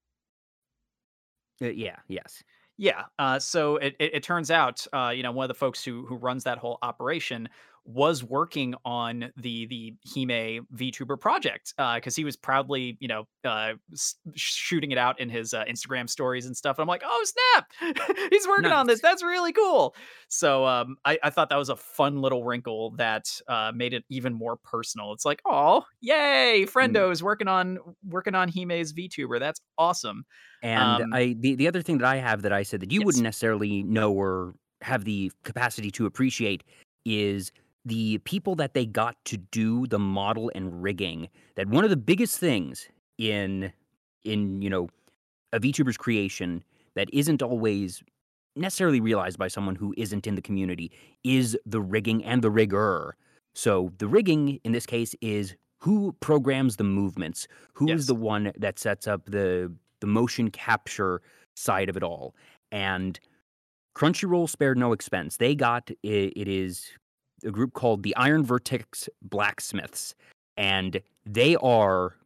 [1.60, 2.42] Uh, yeah, yes.
[2.78, 3.06] Yeah.
[3.18, 6.06] Uh, so it, it, it turns out, uh, you know, one of the folks who
[6.06, 7.48] who runs that whole operation
[7.88, 13.74] was working on the the Hime VTuber project because he was proudly, you know, uh,
[13.92, 16.76] s- shooting it out in his uh, Instagram stories and stuff.
[16.78, 17.72] And I'm like, oh snap,
[18.30, 19.00] he's working on this.
[19.00, 19.96] That's really cool.
[20.28, 24.04] So um, I, I thought that was a fun little wrinkle that uh, made it
[24.10, 25.12] even more personal.
[25.14, 29.38] It's like, oh, yay, friendo's working on working on Hime's VTuber.
[29.40, 30.24] That's awesome.
[30.62, 33.00] And Um, I the, the other thing that I have that I said that you
[33.00, 33.02] Yes.
[33.02, 36.64] wouldn't necessarily know or have the capacity to appreciate
[37.04, 37.52] is
[37.88, 41.28] the people that they got to do the model and rigging.
[41.56, 43.72] That one of the biggest things in
[44.24, 44.88] in you know
[45.52, 48.02] a VTuber's creation that isn't always
[48.56, 50.90] necessarily realized by someone who isn't in the community
[51.24, 53.16] is the rigging and the rigger.
[53.54, 58.06] So the rigging in this case is who programs the movements, who is Yes.
[58.08, 61.22] the one that sets up the the motion capture
[61.56, 62.34] side of it all.
[62.72, 63.18] And
[63.96, 65.38] Crunchyroll spared no expense.
[65.38, 66.90] They got it, it is
[67.44, 70.14] a group called the Iron Vertex Blacksmiths,
[70.56, 72.16] and they are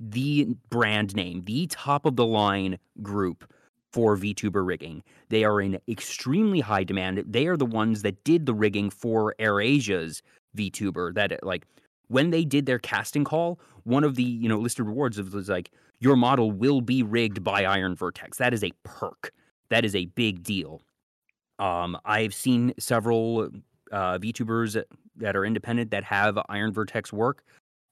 [0.00, 3.52] the brand name, the top of the line group
[3.92, 5.02] for VTuber rigging.
[5.28, 7.24] They are in extremely high demand.
[7.26, 10.22] They are the ones that did the rigging for AirAsia's
[10.56, 11.14] VTuber.
[11.14, 11.66] That like
[12.08, 15.70] when they did their casting call, one of the you know listed rewards was like
[16.00, 18.38] your model will be rigged by Iron Vertex.
[18.38, 19.32] That is a perk.
[19.70, 20.82] That is a big deal.
[21.58, 23.48] Um, I've seen several
[23.92, 24.82] uh, VTubers
[25.16, 27.44] that are independent that have Iron Vertex work.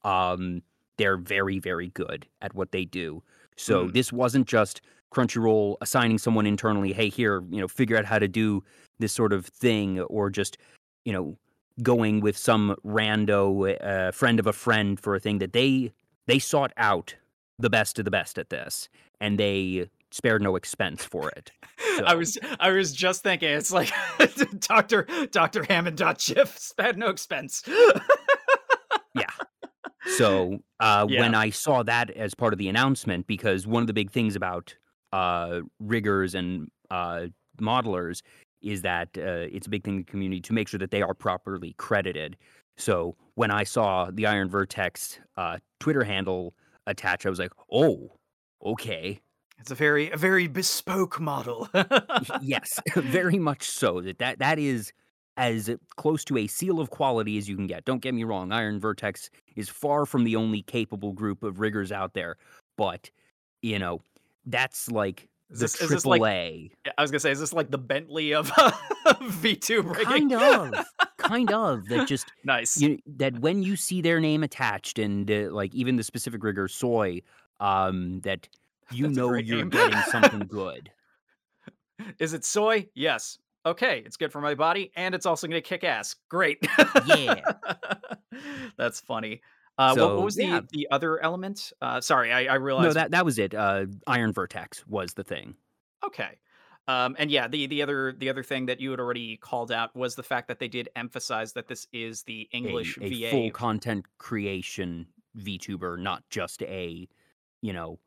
[0.04, 0.62] Um,
[0.98, 3.22] they're very, very good at what they do.
[3.56, 3.92] So Mm.
[3.92, 4.80] this wasn't just
[5.12, 8.62] Crunchyroll assigning someone internally, hey, here, you know, figure out how to do
[8.98, 10.58] this sort of thing, or just,
[11.04, 11.36] you know,
[11.82, 15.92] going with some rando uh, friend of a friend for a thing that they
[16.26, 17.14] they sought out
[17.58, 18.88] the best of the best at this,
[19.20, 21.52] and they spared no expense for it.
[22.06, 23.92] I was I was just thinking it's like
[24.60, 27.62] Doctor Doctor Hammond dot Schiff spared no expense.
[29.14, 29.24] Yeah.
[30.16, 33.92] So uh, when I saw that as part of the announcement, because one of the
[33.92, 34.74] big things about
[35.12, 37.26] uh, riggers and uh,
[37.60, 38.22] modelers
[38.62, 41.02] is that uh, it's a big thing in the community to make sure that they
[41.02, 42.36] are properly credited.
[42.76, 46.54] So when I saw the Iron Vertex uh, Twitter handle
[46.86, 48.12] attached, I was like, oh,
[48.64, 49.20] okay.
[49.58, 51.68] It's a very a very bespoke model.
[52.42, 54.00] yes, very much so.
[54.00, 54.92] That that that is
[55.36, 57.84] as close to a seal of quality as you can get.
[57.84, 61.92] Don't get me wrong, Iron Vertex is far from the only capable group of riggers
[61.92, 62.36] out there,
[62.76, 63.10] but
[63.62, 64.00] you know,
[64.46, 66.70] that's like Is the this, is this like A.
[66.96, 68.50] I was gonna say, is this like the Bentley of
[69.06, 70.30] V2 rigging?
[70.30, 71.88] Kind of, kind of.
[71.88, 72.80] That just nice.
[72.80, 76.68] you that when you see their name attached and uh, like even the specific rigger
[76.68, 77.20] soy,
[77.60, 78.48] um, that
[78.92, 79.70] you know you're name.
[79.70, 80.90] getting something good.
[82.18, 82.88] Is it soy?
[82.94, 83.38] Yes.
[83.64, 86.14] Okay, it's good for my body, and it's also gonna kick ass.
[86.28, 86.58] Great.
[87.06, 87.40] Yeah.
[88.78, 89.40] That's funny.
[89.78, 90.60] Uh, what, So, what was the yeah.
[90.72, 91.72] the other element?
[91.82, 92.84] Uh, sorry, I, I realized.
[92.86, 93.54] No, that that was it.
[93.54, 95.54] Uh, Iron Vertex was the thing.
[96.04, 96.38] Okay.
[96.88, 99.94] Um, and yeah, the the other the other thing that you had already called out
[99.96, 103.30] was the fact that they did emphasize that this is the A, English a VA.
[103.30, 107.08] full content creation VTuber, not just a,
[107.60, 107.98] you know,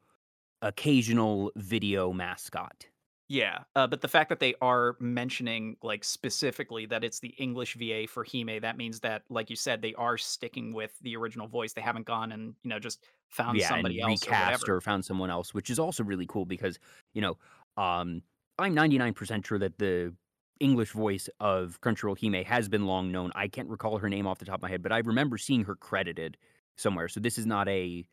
[0.62, 2.86] occasional video mascot.
[3.32, 7.76] Yeah, uh, but the fact that they are mentioning like specifically that it's the English
[7.76, 11.48] VA for Hime, that means that, like you said, they are sticking with the original
[11.48, 11.72] voice.
[11.74, 14.78] They haven't gone and you know just found yeah, somebody else or recast whatever.
[14.78, 16.80] or, found someone else, which is also really cool because
[17.14, 17.38] you know,
[17.78, 18.24] um,
[18.58, 20.12] I'm 99% sure that the
[20.60, 23.32] English voice of Crunchyroll Hime has been long known.
[23.36, 25.64] I can't recall her name off the top of my head, but I remember seeing
[25.66, 26.36] her credited
[26.78, 27.08] somewhere.
[27.08, 28.08] So this is not a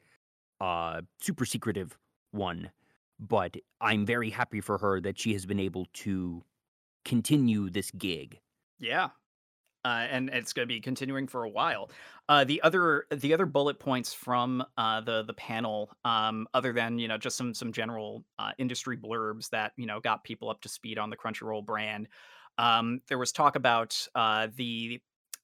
[0.61, 1.97] uh, super secretive
[2.37, 2.71] one,
[3.19, 6.45] but I'm very happy for her that she has been able to
[7.05, 8.41] continue this gig.
[8.79, 9.11] Yeah.
[9.85, 11.91] Uh, and it's going to be continuing for a while.
[12.29, 16.99] Uh, the other the other bullet points from uh, the the panel, um, other than
[16.99, 20.61] you know just some some general uh, industry blurbs that you know got people up
[20.61, 22.09] to speed on the Crunchyroll brand.
[22.59, 25.01] Um, there was talk about uh, the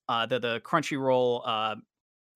[0.08, 1.76] uh, the the Crunchyroll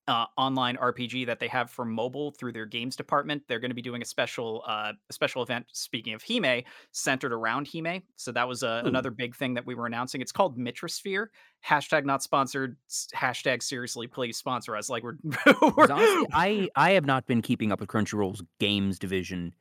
[0.08, 3.42] uh, online RPG that they have for mobile through their games department.
[3.48, 5.66] They're going to be doing a special uh, a special event.
[5.72, 8.02] Speaking of Hime, centered around Hime.
[8.16, 10.20] So that was uh, another big thing that we were announcing.
[10.20, 11.26] It's called Mitrasphere.
[11.66, 12.76] Hashtag not sponsored.
[13.14, 14.88] Hashtag seriously, please sponsor us.
[14.88, 15.16] Like we're,
[15.76, 19.54] we're honestly, I I have not been keeping up with Crunchyroll's games division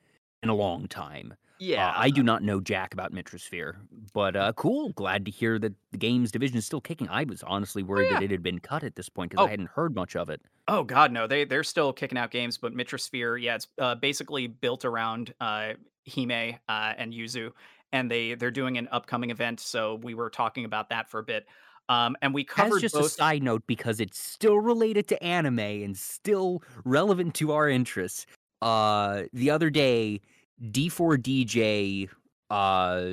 [0.43, 1.34] in a long time.
[1.59, 1.89] Yeah.
[1.89, 3.75] Uh, I do not know jack about Mitrasphere,
[4.13, 4.89] but uh, cool.
[4.93, 7.07] Glad to hear that the games division is still kicking.
[7.09, 8.19] I was honestly worried yeah.
[8.19, 9.47] that it had been cut at this point because Oh.
[9.47, 10.41] I hadn't heard much of it.
[10.67, 11.27] Oh God, no!
[11.27, 15.73] They they're still kicking out games, but Mitrasphere, yeah, it's uh, basically built around uh,
[16.13, 17.51] Hime uh, and Yuzu,
[17.93, 19.59] and they they're doing an upcoming event.
[19.59, 21.45] So we were talking about that for a bit,
[21.87, 23.05] um, and we As covered just both.
[23.05, 28.25] a side note, because it's still related to anime and still relevant to our interests.
[28.61, 30.19] Uh, the other day,
[30.61, 32.09] D4DJ,
[32.49, 33.05] uh,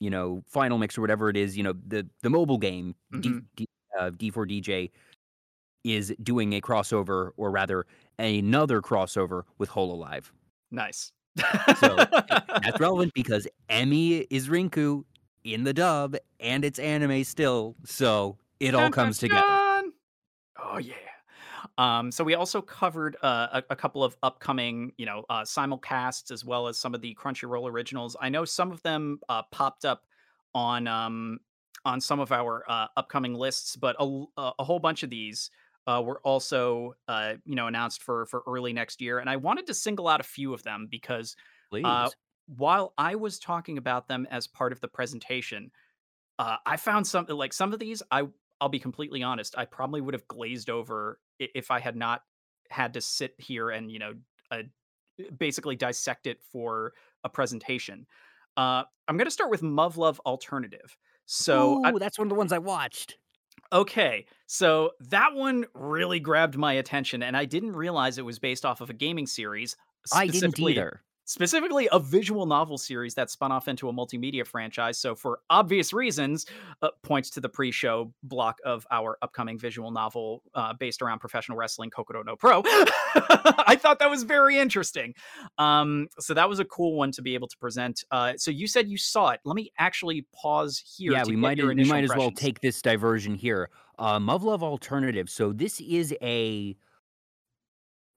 [0.00, 3.28] you know, Final Mix or whatever it is, you know, the the mobile game, D,
[3.30, 3.44] Mhm.
[3.56, 3.66] D,
[3.98, 4.90] uh, D4DJ
[5.84, 7.86] is doing a crossover, or rather,
[8.18, 10.30] another crossover with Hololive.
[10.70, 11.12] Nice.
[11.78, 15.04] So that's relevant because Emmy is Rinku
[15.44, 17.74] in the dub, and it's anime still.
[17.84, 19.40] So it all Dun, dun, comes together.
[19.40, 19.92] dun.
[20.62, 20.94] Oh yeah.
[21.82, 26.30] Um, so we also covered uh, a, a couple of upcoming, you know, uh, simulcasts
[26.30, 28.16] as well as some of the Crunchyroll originals.
[28.20, 30.04] I know some of them uh, popped up
[30.54, 31.40] on um,
[31.84, 35.50] on some of our uh, upcoming lists, but a whole bunch of these
[35.88, 39.18] uh, were also, uh, you know, announced for for early next year.
[39.18, 41.34] And I wanted to single out a few of them because
[41.82, 42.10] uh,
[42.46, 45.72] while I was talking about them as part of the presentation,
[46.38, 48.04] uh, I found something like some of these.
[48.12, 48.28] I
[48.60, 49.58] I'll be completely honest.
[49.58, 52.22] I probably would have glazed over if I had not
[52.70, 54.14] had to sit here and you know
[54.50, 54.62] uh,
[55.38, 56.92] basically dissect it for
[57.24, 58.06] a presentation.
[58.56, 60.96] Uh, I'm going to start with Muv-Luv Alternative.
[61.26, 63.16] So I- that's one of the ones I watched.
[63.72, 68.64] Okay, so that one really grabbed my attention, and I didn't realize it was based
[68.66, 69.76] off of a gaming series.
[70.12, 71.02] I didn't either.
[71.32, 74.98] Specifically, a visual novel series that spun off into a multimedia franchise.
[74.98, 76.44] So, for obvious reasons,
[76.82, 81.56] uh, points to the pre-show block of our upcoming visual novel uh, based around professional
[81.56, 82.60] wrestling, Kokoro no Pro.
[82.66, 85.14] I thought that was very interesting.
[85.56, 88.04] Um, so that was a cool one to be able to present.
[88.10, 89.40] Uh, so you said you saw it.
[89.46, 91.12] Let me actually pause here.
[91.12, 93.70] Yeah, we might we might as well take this diversion here.
[93.98, 95.30] Uh, Muv-Luv Alternative.
[95.30, 96.76] So this is a.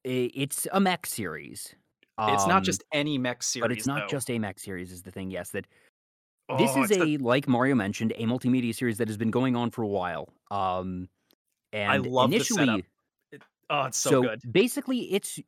[0.04, 1.76] it's a mech series.
[2.18, 4.08] It's not Um, just any mech series, but it's not though.
[4.08, 4.92] just a mech series.
[4.92, 5.32] Is the thing?
[5.32, 5.68] Yes, that
[6.58, 9.56] this Oh, is a the- like Mario mentioned a multimedia series that has been going
[9.56, 10.30] on for a while.
[10.52, 11.10] Um,
[11.74, 12.82] and love the initially, setup.
[13.70, 14.42] oh, it's so, good.
[14.52, 15.40] basically, it's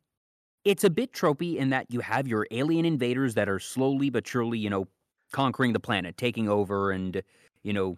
[0.64, 4.26] it's a bit tropey in that you have your alien invaders that are slowly but
[4.26, 4.86] surely, you know,
[5.32, 7.22] conquering the planet, taking over, and
[7.62, 7.96] you know,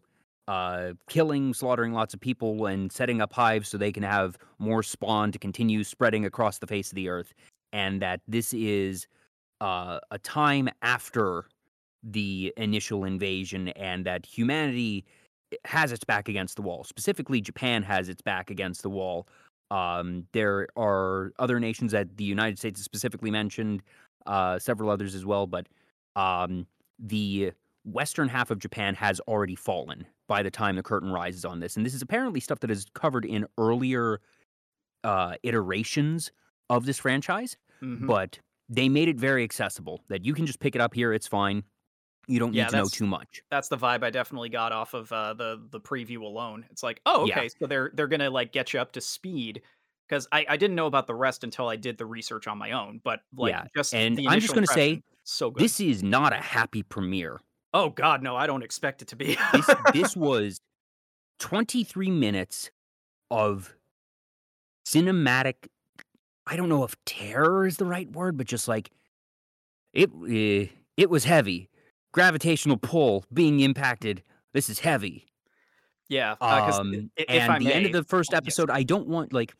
[0.48, 4.82] uh, killing, slaughtering lots of people, and setting up hives so they can have more
[4.82, 7.34] spawn to continue spreading across the face of the earth.
[7.72, 9.06] And that this is
[9.60, 11.46] uh, a time after
[12.02, 15.04] the initial invasion, and that humanity
[15.64, 16.84] has its back against the wall.
[16.84, 19.28] Specifically, Japan has its back against the wall.
[19.70, 23.82] Um, there are other nations that the United States specifically mentioned,
[24.26, 25.66] uh, several others as well, but
[26.16, 26.66] um,
[26.98, 27.52] the
[27.84, 31.76] western half of Japan has already fallen by the time the curtain rises on this.
[31.76, 34.20] And this is apparently stuff that is covered in earlier
[35.04, 36.30] uh, iterations
[36.70, 38.06] of this franchise, Mhm.
[38.06, 38.40] but
[38.70, 41.12] they made it very accessible that you can just pick it up here.
[41.14, 41.64] It's fine.
[42.28, 43.42] You don't need Yeah, to know too much.
[43.50, 46.66] That's the vibe I definitely got off of uh, the the preview alone.
[46.70, 47.34] It's like, oh, Yeah.
[47.38, 49.62] okay, so they're they're gonna like get you up to speed
[50.08, 52.72] because I, I didn't know about the rest until I did the research on my
[52.72, 53.00] own.
[53.04, 55.62] But like, Yeah, just and the I'm just gonna say, so good.
[55.62, 57.40] This is not a happy premiere.
[57.72, 59.36] oh God, no, I don't expect it to be.
[59.52, 60.60] This this was
[61.38, 62.70] 23 minutes
[63.30, 63.76] of
[64.86, 65.68] cinematic
[66.50, 68.90] I don't know if terror is the right word, but just like
[69.92, 71.70] it eh, it was heavy.
[72.12, 74.24] Gravitational pull being impacted.
[74.52, 75.28] This is heavy.
[76.08, 78.38] yeah, Um, if and I the may, end of the first yes.
[78.38, 79.54] episode, I don't want like.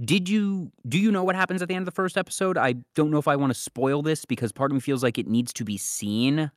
[0.00, 2.56] Did you do you know what happens at the end of the first episode?
[2.56, 5.18] I don't know if I want to spoil this because part of me feels like
[5.18, 6.52] it needs to be seen.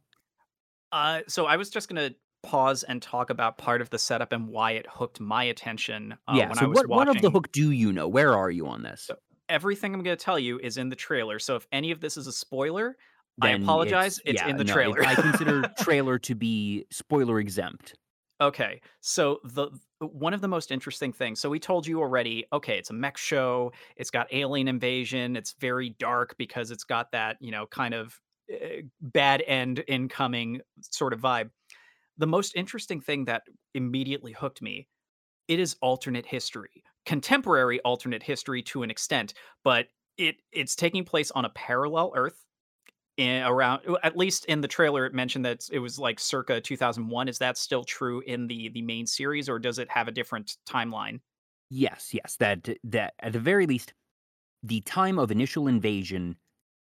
[0.91, 2.11] Uh, so I was just gonna
[2.43, 6.15] pause and talk about part of the setup and why it hooked my attention.
[6.27, 6.49] Uh, yeah.
[6.49, 8.07] when So I was what what of the hook do you know?
[8.07, 9.05] Where are you on this?
[9.05, 9.15] So
[9.49, 11.39] Everything I'm gonna tell you is in the trailer.
[11.39, 12.95] So if any of this is a spoiler,
[13.41, 15.03] I apologize, it's yeah, in the no, trailer.
[15.03, 17.95] I consider trailer to be spoiler exempt.
[18.39, 19.69] Okay, so the
[19.99, 21.39] one of the most interesting things.
[21.39, 22.45] So we told you already.
[22.51, 23.71] Okay, it's a mech show.
[23.95, 25.35] It's got alien invasion.
[25.35, 28.19] It's very dark because it's got that you know kind of
[28.51, 31.51] uh, bad end incoming sort of vibe.
[32.17, 34.87] The most interesting thing that immediately hooked me.
[35.47, 39.33] It is alternate history, contemporary alternate history to an extent,
[39.63, 39.87] but
[40.17, 42.45] it it's taking place on a parallel Earth
[43.17, 47.27] in around at least in the trailer it mentioned that it was like circa 2001
[47.27, 50.55] is that still true in the the main series or does it have a different
[50.67, 51.19] timeline
[51.73, 52.35] Yes, yes.
[52.37, 53.93] That that at the very least,
[54.61, 56.35] the time of initial invasion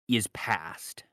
[0.07, 1.03] is past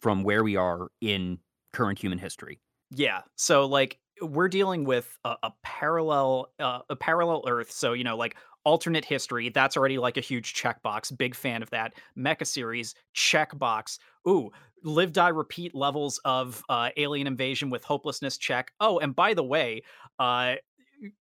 [0.00, 1.38] from where we are in
[1.72, 2.60] current human history.
[2.90, 8.04] yeah so like we're dealing with a, a parallel uh, a parallel earth so you
[8.04, 12.46] know like alternate history that's already like a huge checkbox big fan of that mecha
[12.46, 13.98] series checkbox
[14.28, 14.50] ooh
[14.82, 19.42] live die repeat levels of uh, alien invasion with hopelessness check oh and by the
[19.42, 19.82] way
[20.18, 20.54] uh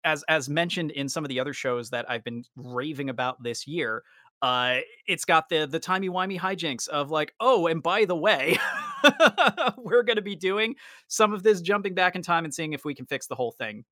[0.03, 3.67] as as mentioned in some of the other shows that I've been raving about this
[3.67, 4.03] year,
[4.41, 4.77] uh,
[5.07, 8.57] it's got the the timey wimey hijinks of like, oh, and by the way,
[9.77, 10.75] we're going to be doing
[11.07, 13.51] some of this jumping back in time and seeing if we can fix the whole
[13.51, 13.85] thing.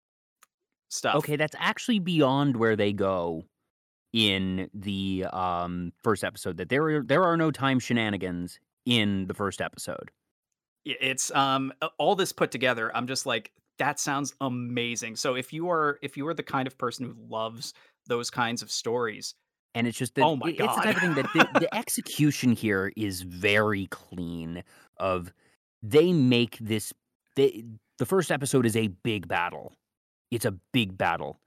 [0.92, 1.16] Stuff.
[1.16, 3.46] Okay, that's actually beyond where they go
[4.14, 6.58] in the um first episode.
[6.58, 10.12] That there are there are no time shenanigans in the first episode.
[10.86, 12.96] It's um all this put together.
[12.96, 15.16] I'm just like, that sounds amazing.
[15.16, 17.74] So if you are if you are the kind of person who loves
[18.08, 19.34] those kinds of stories,
[19.76, 21.74] And it's just that Oh my it- it's the type of thing that the, the
[21.76, 24.64] execution here is very clean.
[24.98, 25.32] Of
[25.82, 26.94] they make this
[27.36, 27.64] they,
[27.98, 29.74] the first episode is a big battle.
[30.32, 31.40] It's a big battle,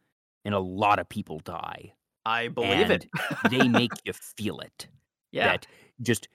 [0.45, 1.95] and a lot of people die.
[2.27, 3.07] I believe it.
[3.51, 4.87] they make you feel it.
[5.33, 5.49] yeah.
[5.49, 5.67] That
[6.01, 6.29] just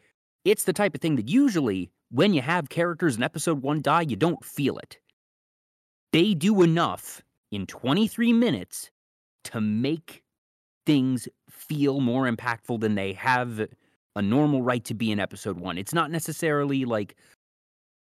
[0.45, 4.01] it's the type of thing that usually when you have characters in episode one die,
[4.01, 4.97] you don't feel it.
[6.11, 7.21] They do enough
[7.51, 8.89] in 23 minutes
[9.45, 10.23] to make
[10.85, 13.67] things feel more impactful than they have
[14.15, 15.77] a normal right to be in episode one.
[15.77, 17.15] It's not necessarily like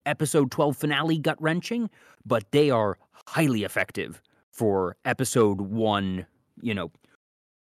[0.05, 1.89] episode 12 finale gut wrenching,
[2.25, 4.21] but they are highly effective
[4.51, 6.25] for episode one.
[6.61, 6.91] You know,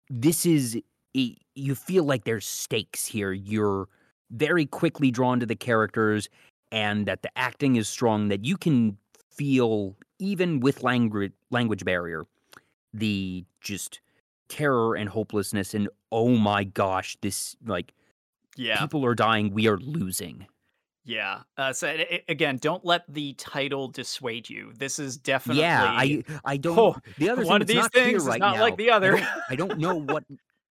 [0.08, 0.78] this is
[1.14, 3.32] you feel like there's stakes here.
[3.32, 3.88] You're
[4.30, 6.28] very quickly drawn to the characters
[6.72, 8.98] and that the acting is strong, that you can
[9.30, 12.26] feel, even with language, language barrier,
[12.92, 14.00] the just
[14.48, 17.92] terror and hopelessness and oh my gosh this like
[18.56, 18.78] yeah.
[18.78, 20.46] people are dying we are losing
[21.04, 21.42] Yeah.
[21.56, 24.72] Uh, so a- a- again, don't let the title dissuade you.
[24.78, 28.28] This is definitely yeah i i don't Oh, the other one of these things is
[28.28, 29.10] right not now, like the I other.
[29.12, 30.24] don't, I don't know what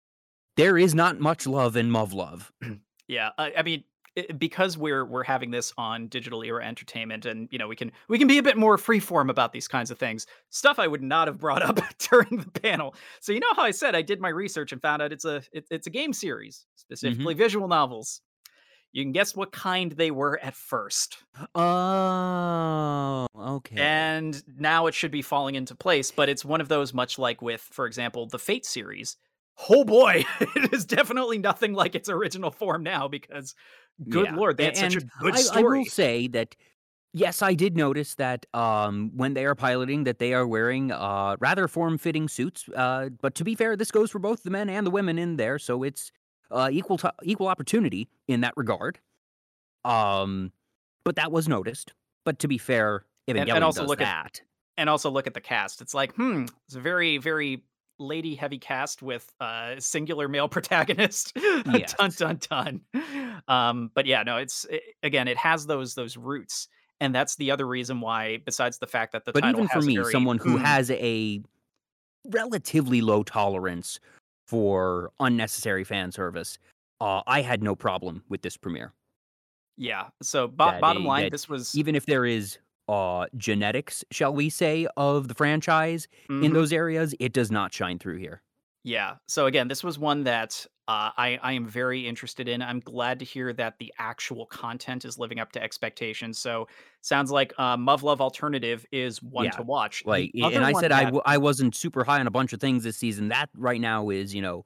[0.57, 2.51] there is not much love in Muv-Luv.
[3.07, 3.29] yeah.
[3.37, 3.83] I, I mean,
[4.17, 7.91] i- because we're we're having this on digital era entertainment, and you know we can
[8.09, 10.25] we can be a bit more freeform about these kinds of things.
[10.49, 12.95] Stuff I would not have brought up during the panel.
[13.21, 15.41] So you know how I said I did my research and found out it's a
[15.53, 18.21] it, it's a game series, specifically visual novels.
[18.91, 21.17] You can guess what kind they were at first.
[21.55, 23.77] Oh, okay.
[23.77, 27.41] and now it should be falling into place but it's one of those much like
[27.41, 29.17] with for example the fate series
[29.69, 33.53] oh boy it is definitely nothing like its original form now because
[34.09, 36.55] good Yeah, lord they had such a good I, I will say that
[37.13, 41.35] Yes, I did notice that um, when they are piloting, that they are wearing uh,
[41.39, 42.69] rather form-fitting suits.
[42.75, 45.37] Uh, but to be fair, this goes for both the men and the women in
[45.37, 46.11] there, so it's
[46.51, 48.99] uh, equal to, equal opportunity in that regard.
[49.85, 50.51] Um,
[51.03, 51.93] but that was noticed.
[52.25, 54.25] But to be fair, Evangelion and, and also look that.
[54.25, 54.41] at
[54.77, 55.81] and also look at the cast.
[55.81, 57.63] It's like, hmm, it's a very very
[57.99, 61.37] lady heavy cast with a uh, singular male protagonist.
[61.73, 61.93] Yes.
[61.95, 62.81] dun dun dun.
[63.47, 66.67] Um, but yeah, no, it's it, again, it has those those roots,
[66.99, 68.37] and that's the other reason why.
[68.45, 70.91] Besides the fact that the But title even for me, very, someone who mm, has
[70.91, 71.41] a
[72.29, 73.99] relatively low tolerance
[74.47, 76.57] for unnecessary fan service,
[77.01, 78.93] uh, I had no problem with this premiere.
[79.77, 80.07] yeah.
[80.21, 82.57] So bo- That bottom line, this was even if there is
[82.89, 86.53] uh genetics, shall we say, of the franchise in mhm.
[86.53, 88.41] those areas, it does not shine through here.
[88.83, 89.15] Yeah.
[89.27, 92.61] So again, this was one that uh, I I am very interested in.
[92.61, 96.39] I'm glad to hear that the actual content is living up to expectations.
[96.39, 96.67] So
[97.01, 99.51] sounds like uh, Muv-Luv Alternative is one Yeah.
[99.51, 100.03] to watch.
[100.05, 102.59] Like, and I said I that w- I wasn't super high on a bunch of
[102.61, 103.29] things this season.
[103.29, 104.63] That right now is, you know,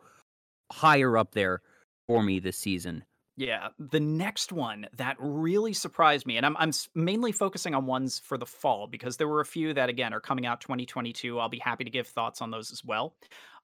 [0.72, 1.62] higher up there
[2.08, 3.06] for me this season.
[3.38, 8.20] Yeah, the next one that really surprised me, and I'm I'm mainly focusing on ones
[8.20, 11.40] for the fall because there were a few that again are coming out 2022.
[11.40, 13.16] I'll be happy to give thoughts on those as well.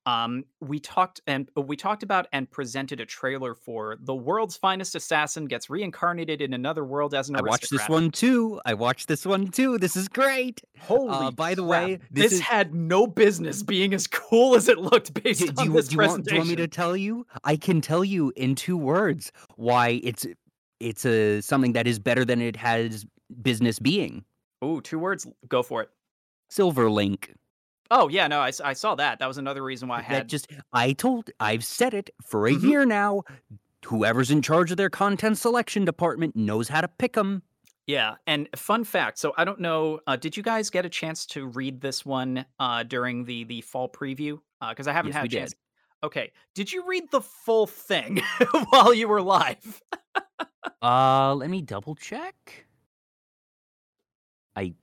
[0.07, 4.55] Um, we talked and uh, we talked about and presented a trailer for the world's
[4.55, 8.61] finest assassin gets reincarnated in another world as an I watched this one too.
[8.65, 9.77] I watched this one too.
[9.77, 10.61] This is great.
[10.79, 11.09] Holy!
[11.09, 14.69] Uh, by the crap, way, this this, is- had no business being as cool as
[14.69, 16.55] it looked based Do, do on you, this do, you want, do you want me
[16.55, 17.27] to tell you?
[17.43, 20.25] I can tell you in two words why it's
[20.79, 23.05] it's a something that is better than it has
[23.41, 24.23] business being.
[24.61, 25.27] Oh, two words.
[25.49, 25.89] Go for it.
[26.49, 27.31] Silverlink.
[27.91, 29.19] Oh yeah, no, I saw that.
[29.19, 32.47] That was another reason why I That had just I told I've said it for
[32.47, 32.61] a Mhm.
[32.61, 33.23] year now.
[33.85, 37.43] Whoever's in charge of their content selection department knows how to pick them.
[37.85, 39.17] Yeah, and fun fact.
[39.17, 40.01] So I don't know.
[40.07, 43.61] Uh, did you guys get a chance to read this one uh, during the the
[43.61, 44.39] fall preview?
[44.67, 45.51] Because I haven't Yes, had a chance.
[45.51, 45.57] did.
[46.03, 46.31] Okay.
[46.53, 48.17] Did you read the full thing
[48.69, 49.81] while you were live?
[50.81, 52.67] Uh, let me double check.
[54.55, 54.73] I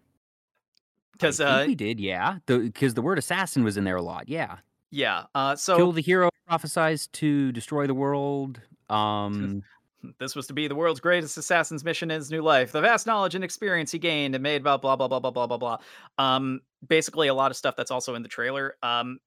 [1.24, 2.38] Because uh, we did, yeah.
[2.46, 4.58] Because the, word assassin was in there a lot, yeah.
[4.90, 5.24] yeah.
[5.34, 8.60] Uh, so Kill the hero, prophesies to destroy the world.
[8.90, 9.62] Um,
[10.18, 12.72] this was to be the world's greatest assassin's mission in his new life.
[12.72, 15.46] The vast knowledge and experience he gained and made about blah blah blah blah blah
[15.46, 15.78] blah blah.
[16.18, 18.76] Um, basically a lot of stuff that's also in the trailer.
[18.82, 19.18] Um,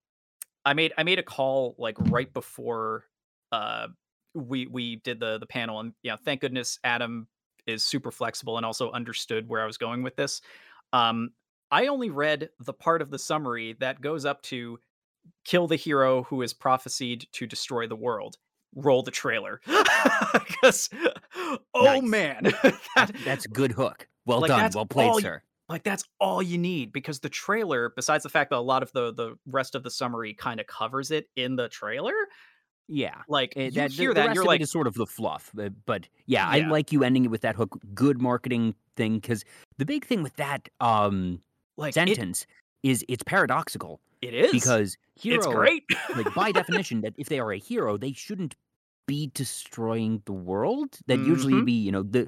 [0.65, 3.05] I made I made a call like right before
[3.51, 3.87] uh
[4.33, 7.27] we we did the the panel and yeah, thank goodness Adam
[7.65, 10.41] is super flexible and also understood where I was going with this.
[10.93, 11.31] Um,
[11.71, 14.79] I only read the part of the summary that goes up to
[15.45, 18.37] kill the hero who is prophesied to destroy the world.
[18.75, 19.61] Roll the trailer.
[20.33, 20.89] Because
[21.73, 22.03] oh Nice.
[22.03, 24.07] man, that, that, that's a good hook.
[24.25, 24.71] Well Like, done.
[24.73, 25.41] Well played, all sir.
[25.69, 28.91] like that's all you need because the trailer, besides the fact that a lot of
[28.91, 32.13] the the rest of the summary kind of covers it in the trailer,
[32.87, 33.21] Yeah.
[33.29, 35.05] like Eh, you that, hear the, that, the you're like, it is sort of the
[35.05, 35.51] fluff.
[35.53, 37.77] But, but yeah, I like you ending it with that hook.
[37.93, 39.19] Good marketing thing.
[39.19, 39.43] Because
[39.77, 41.39] the big thing with that um,
[41.77, 42.45] like sentence
[42.83, 43.99] is it's paradoxical.
[44.21, 45.83] it is Because hero, it's great.
[46.15, 48.55] like by definition, that if they are a hero, they shouldn't
[49.07, 50.99] be destroying the world.
[51.07, 51.65] That usually Mhm.
[51.65, 52.27] be, you know, the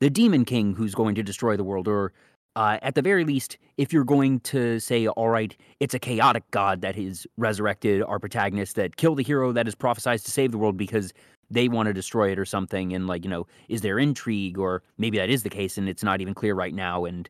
[0.00, 2.12] the demon king who's going to destroy the world, or
[2.56, 6.42] uh, at the very least, if you're going to say, all right, it's a chaotic
[6.50, 10.52] god that has resurrected our protagonist that killed the hero that is prophesied to save
[10.52, 11.12] the world because
[11.50, 14.82] they want to destroy it or something, and like, you know, is there intrigue, or
[14.98, 17.28] maybe that is the case and it's not even clear right now, and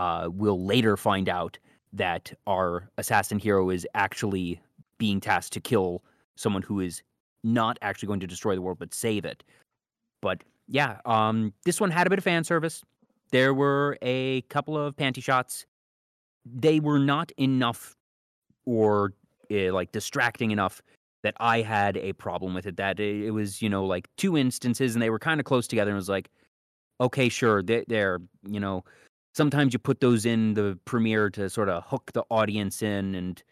[0.00, 1.58] uh, we'll later find out
[1.92, 4.58] that our assassin hero is actually
[4.96, 6.02] being tasked to kill
[6.36, 7.02] someone who is
[7.44, 9.44] not actually going to destroy the world but save it.
[10.22, 12.82] But yeah, um, this one had a bit of fan service.
[13.30, 15.66] There were a couple of panty shots.
[16.46, 17.94] They were not enough
[18.64, 19.12] or
[19.50, 20.80] uh, like distracting enough
[21.24, 22.78] that I had a problem with it.
[22.78, 25.90] That it, was, you know, like two instances and they were kind of close together
[25.90, 26.30] and it was like,
[27.02, 28.82] okay, sure, they, they're, you know,
[29.34, 33.42] sometimes you put those in the premiere to sort of hook the audience in and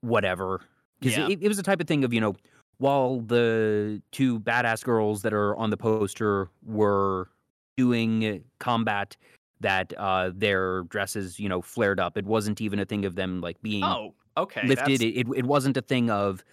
[0.00, 0.60] whatever.
[1.00, 1.28] Because Yeah.
[1.28, 2.36] it, it was the type of thing of, you know,
[2.78, 7.28] while the two badass girls that are on the poster were
[7.76, 9.16] doing combat,
[9.60, 12.16] that uh, their dresses, you know, flared up.
[12.16, 14.66] It wasn't even a thing of them like being oh, okay.
[14.66, 15.02] lifted.
[15.02, 16.44] It, it it wasn't a thing of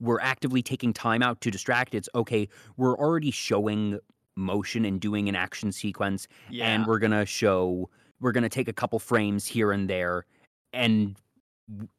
[0.00, 1.94] we're actively taking time out to distract.
[1.94, 2.48] It's okay.
[2.76, 3.98] We're already showing
[4.36, 6.66] motion and doing an action sequence, yeah.
[6.66, 7.90] and we're gonna show.
[8.24, 10.24] We're gonna take a couple frames here and there,
[10.72, 11.14] and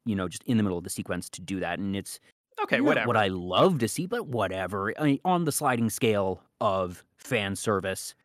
[0.04, 1.78] you know, just in the middle of the sequence to do that.
[1.78, 2.18] And it's
[2.64, 3.06] okay, whatever.
[3.06, 4.92] what I love to see, but whatever.
[4.98, 8.16] I mean, on the sliding scale of fan service,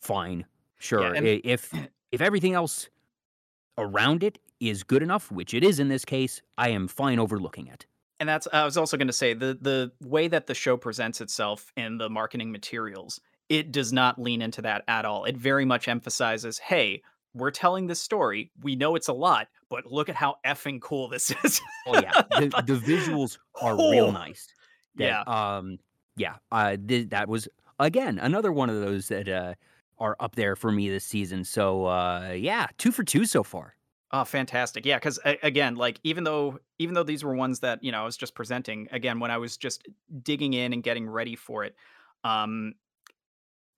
[0.00, 0.46] fine,
[0.78, 1.12] sure.
[1.14, 1.74] and- if
[2.12, 2.88] if everything else
[3.76, 7.66] around it is good enough, which it is in this case, I am fine overlooking
[7.66, 7.86] it.
[8.20, 11.20] And that's I was also going to say the the way that the show presents
[11.20, 15.24] itself in the marketing materials, it does not lean into that at all.
[15.24, 17.02] It very much emphasizes, "Hey,
[17.34, 18.50] we're telling this story.
[18.62, 22.22] We know it's a lot, but look at how effing cool this is." oh yeah,
[22.30, 24.48] the, the visuals are oh, real nice.
[24.96, 25.22] That, yeah.
[25.56, 25.78] Um.
[26.16, 26.36] Yeah.
[26.50, 26.76] Uh.
[26.86, 29.54] Th- that was again another one of those that uh
[30.02, 31.44] are up there for me this season.
[31.44, 33.74] So uh, yeah, two for two so far.
[34.14, 34.84] Oh, fantastic!
[34.84, 38.04] Yeah, because again, like even though even though these were ones that you know I
[38.04, 39.88] was just presenting again when I was just
[40.22, 41.74] digging in and getting ready for it,
[42.22, 42.74] um,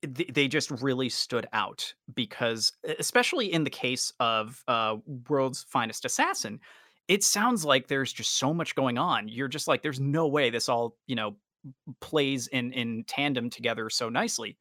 [0.06, 4.96] they just really stood out because especially in the case of uh,
[5.28, 6.60] World's Finest Assassin,
[7.08, 9.28] it sounds like there's just so much going on.
[9.28, 11.36] You're just like, there's no way this all you know
[12.00, 14.58] plays in in tandem together so nicely.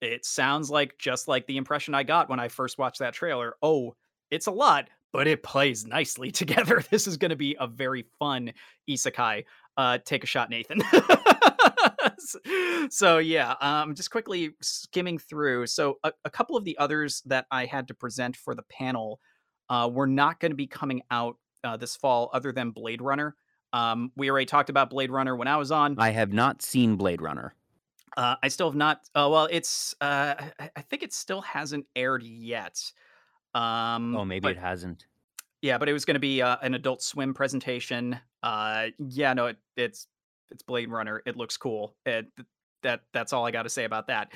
[0.00, 3.54] It sounds like just like the impression I got when I first watched that trailer.
[3.62, 3.94] Oh,
[4.30, 6.82] it's a lot, but it plays nicely together.
[6.90, 8.52] This is going to be a very fun
[8.88, 9.44] isekai.
[9.76, 10.82] Uh, take a shot, Nathan.
[12.90, 15.66] so yeah, um, just quickly skimming through.
[15.66, 19.20] So a, a, couple of the others that I had to present for the panel
[19.68, 23.34] uh, were not going to be coming out uh, this fall, other than Blade Runner.
[23.72, 25.96] Um, we already talked about Blade Runner when I was on.
[25.98, 27.54] I have not seen Blade Runner.
[28.16, 29.00] Uh, I still have not.
[29.14, 29.94] Uh, well, it's.
[30.00, 32.80] Uh, I, think it still hasn't aired yet.
[33.54, 35.06] Um, oh, maybe but, it hasn't.
[35.62, 38.18] Yeah, but it was going to be uh, an Adult Swim presentation.
[38.42, 40.08] Uh, yeah, no, it, it's
[40.50, 41.22] it's Blade Runner.
[41.26, 41.94] It looks cool.
[42.06, 42.26] It,
[42.82, 44.32] that that's all I got to say about that.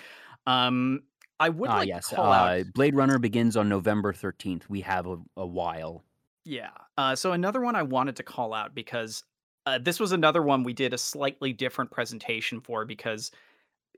[0.46, 1.02] Um,
[1.40, 2.08] I would ah, like yes.
[2.08, 2.60] to call out.
[2.60, 4.68] Uh, Blade Runner begins on November thirteenth.
[4.68, 6.04] We have a, a while.
[6.44, 6.70] Yeah.
[6.96, 9.24] Uh, so another one I wanted to call out because
[9.66, 13.30] uh, this was another one we did a slightly different presentation for because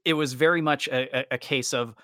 [0.04, 1.94] it was very much a, a, a case of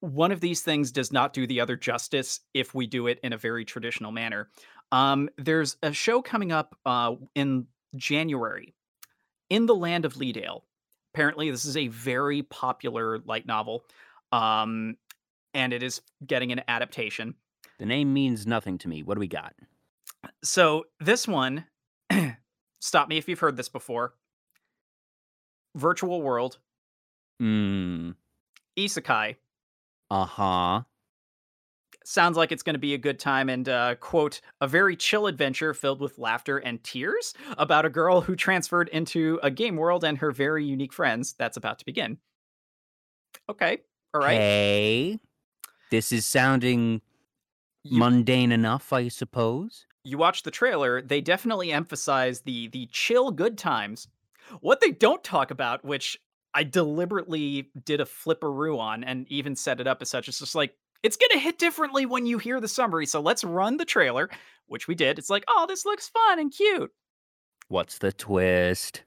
[0.00, 3.32] one of these things does not do the other justice if we do it in
[3.32, 4.50] a very traditional manner.
[4.90, 8.74] Um, there's a show coming up uh, in January
[9.52, 10.64] in the land of Leadale.
[11.12, 13.84] Apparently, this is a very popular light novel,
[14.32, 14.96] um,
[15.52, 17.34] and it is getting an adaptation.
[17.78, 19.02] The name means nothing to me.
[19.02, 19.54] What do we got?
[20.42, 21.66] So this one,
[22.80, 24.14] stop me if you've heard this before.
[25.76, 26.58] Virtual World
[27.40, 28.14] Mm.
[28.78, 29.36] Isekai.
[30.10, 30.82] Uh huh.
[32.04, 35.26] Sounds like it's going to be a good time and, uh, quote, a very chill
[35.26, 40.04] adventure filled with laughter and tears about a girl who transferred into a game world
[40.04, 42.18] and her very unique friends that's about to begin.
[43.48, 43.78] Okay.
[44.14, 44.36] All right.
[44.36, 45.18] Hey.
[45.90, 47.02] This is sounding
[47.84, 49.84] you, mundane enough, I suppose.
[50.04, 54.08] You watch the trailer, they definitely emphasize the the chill good times.
[54.60, 56.18] What they don't talk about, which
[56.54, 60.28] I deliberately did a flipperoo on and even set it up as such.
[60.28, 63.06] It's just like, it's going to hit differently when you hear the summary.
[63.06, 64.30] So let's run the trailer,
[64.66, 65.18] which we did.
[65.18, 66.90] It's like, oh, this looks fun and cute.
[67.68, 69.02] What's the twist?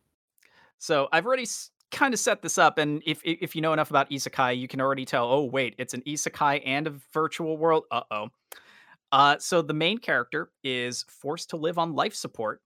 [0.77, 1.47] So I've already
[1.91, 2.77] kind of set this up.
[2.77, 5.93] And if, if you know enough about isekai, you can already tell, oh, wait, it's
[5.93, 7.83] an isekai and a virtual world.
[7.91, 8.29] Uh oh.
[9.11, 12.61] Uh, so the main character is forced to live on life support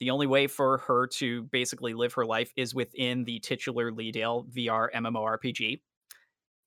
[0.00, 4.46] the only way for her to basically live her life is within the titular Leadale
[4.54, 5.80] VR MMORPG.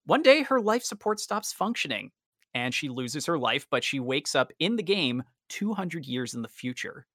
[0.08, 2.12] One day, her life support stops functioning
[2.54, 6.42] and she loses her life, but she wakes up in the game 200 years in
[6.42, 7.06] the future.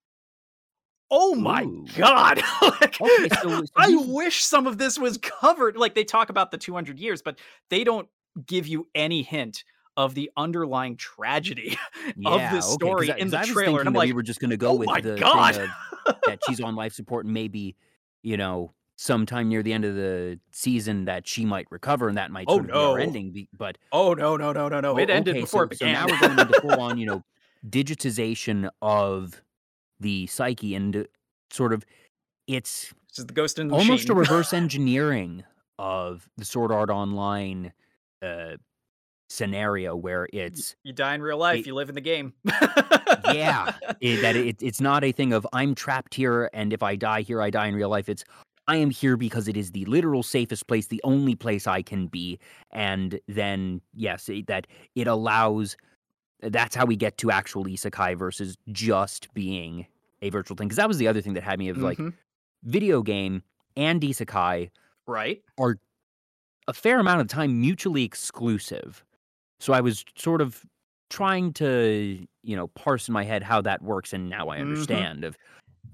[1.11, 1.86] Oh my Ooh.
[1.97, 2.43] god!
[2.62, 5.76] like, okay, so, so I wish some of this was covered.
[5.76, 7.38] Like they talk about the 200 years, but
[7.70, 8.09] they don't
[8.47, 9.64] give you any hint
[9.97, 11.78] of the underlying tragedy
[12.16, 13.80] yeah, of this story okay, in the trailer.
[13.80, 15.57] And I'm like, we were just going to go oh with my the God.
[15.57, 17.76] Of, that she's on life support and maybe,
[18.22, 22.30] you know, sometime near the end of the season that she might recover and that
[22.30, 22.74] might oh, sort of no.
[22.74, 23.48] be our ending.
[23.57, 24.96] But oh no, no, no, no, no!
[24.98, 25.94] It ended before so, it began.
[25.94, 27.24] So now we're going into full on, you know,
[27.68, 29.42] digitization of
[30.00, 31.07] the psyche and
[31.50, 31.84] sort of
[32.46, 34.12] it's this is the ghost in the almost machine.
[34.12, 35.44] a reverse engineering
[35.78, 37.72] of the Sword Art Online
[38.22, 38.57] uh,
[39.28, 42.34] scenario where it's you die in real life, it, you live in the game.
[43.32, 46.94] yeah, it, that it, it's not a thing of I'm trapped here, and if I
[46.94, 48.09] die here, I die in real life.
[48.09, 48.24] It's
[48.68, 52.06] I am here because it is the literal safest place, the only place I can
[52.06, 52.38] be,
[52.70, 55.76] and then yes, it, that it allows.
[56.40, 59.86] That's how we get to actual isekai versus just being
[60.22, 60.68] a virtual thing.
[60.68, 62.04] Because that was the other thing that had me of mm-hmm.
[62.04, 62.14] like
[62.64, 63.42] video game
[63.76, 64.70] and isekai
[65.06, 65.78] right are
[66.68, 69.04] a fair amount of time mutually exclusive.
[69.60, 70.64] So I was sort of
[71.10, 74.68] trying to, you know, parse in my head how that works, and now I Mm-hmm.
[74.68, 75.36] understand of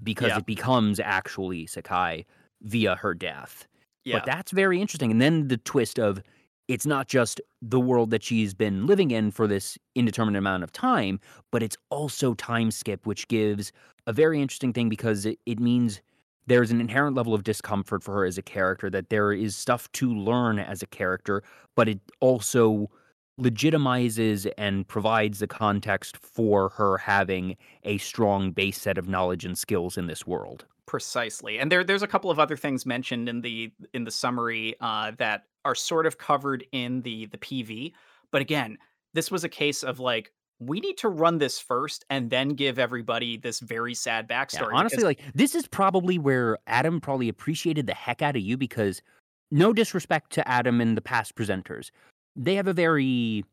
[0.03, 0.37] because Yeah.
[0.37, 2.25] it becomes actually Sakai
[2.61, 3.67] via her death.
[4.05, 4.17] Yeah.
[4.17, 5.11] But that's very interesting.
[5.11, 6.21] And then the twist of
[6.67, 10.71] it's not just the world that she's been living in for this indeterminate amount of
[10.71, 11.19] time,
[11.51, 13.71] but it's also time skip, which gives
[14.05, 15.99] a very interesting thing because it, it means
[16.45, 19.91] there's an inherent level of discomfort for her as a character, that there is stuff
[19.93, 21.43] to learn as a character,
[21.75, 22.89] but it also
[23.39, 29.57] legitimizes and provides the context for her having a strong base set of knowledge and
[29.57, 30.65] skills in this world.
[30.89, 34.75] Precisely, and there there's a couple of other things mentioned in the in the summary
[34.81, 37.93] uh, that are sort of covered in the the PV.
[38.31, 38.75] But again,
[39.13, 42.79] this was a case of like we need to run this first and then give
[42.79, 44.71] everybody this very sad backstory.
[44.71, 48.41] Yeah, honestly, because, like this is probably where Adam probably appreciated the heck out of
[48.41, 49.03] you because
[49.51, 51.91] no disrespect to Adam and the past presenters,
[52.35, 53.45] they have a very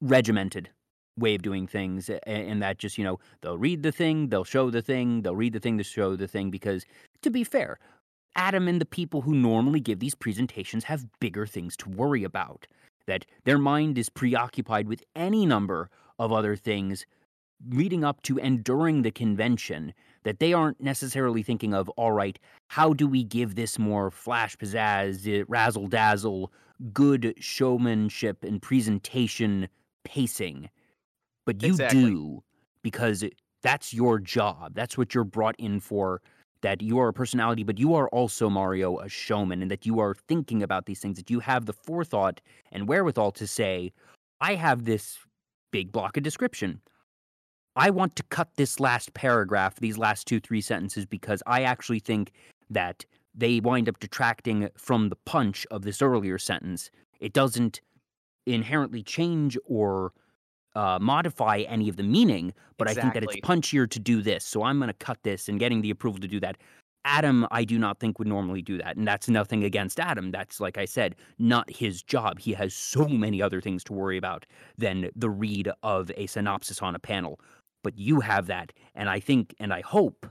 [0.00, 0.70] regimented
[1.18, 4.70] way of doing things and that just you know they'll read the thing they'll show
[4.70, 6.84] the thing they'll read the thing to show the thing because
[7.20, 7.78] to be fair
[8.34, 12.66] adam and the people who normally give these presentations have bigger things to worry about
[13.06, 17.04] that their mind is preoccupied with any number of other things
[17.68, 19.92] leading up to and during the convention
[20.24, 22.38] that they aren't necessarily thinking of all right
[22.68, 26.50] how do we give this more flash pizzazz eh, razzle dazzle
[26.94, 29.68] good showmanship and presentation
[30.04, 30.70] pacing
[31.44, 32.00] but you exactly.
[32.02, 32.42] do
[32.82, 33.24] because
[33.62, 34.74] that's your job.
[34.74, 36.20] That's what you're brought in for.
[36.62, 39.98] That you are a personality, but you are also Mario, a showman, and that you
[39.98, 41.16] are thinking about these things.
[41.16, 42.40] That you have the forethought
[42.70, 43.92] and wherewithal to say,
[44.40, 45.18] "I have this
[45.72, 46.80] big block of description.
[47.74, 52.00] I want to cut this last paragraph, these last two, three sentences, because I actually
[52.00, 52.32] think
[52.70, 56.90] that they wind up detracting from the punch of this earlier sentence.
[57.18, 57.80] It doesn't
[58.46, 60.12] inherently change or
[60.74, 63.00] uh, modify any of the meaning, but exactly.
[63.00, 64.44] I think that it's punchier to do this.
[64.44, 66.56] So I'm going to cut this and getting the approval to do that.
[67.04, 68.96] Adam, I do not think would normally do that.
[68.96, 70.30] And that's nothing against Adam.
[70.30, 72.38] That's, like I said, not his job.
[72.38, 74.46] He has so many other things to worry about
[74.78, 77.40] than the read of a synopsis on a panel.
[77.82, 78.72] But you have that.
[78.94, 80.26] And I think and I hope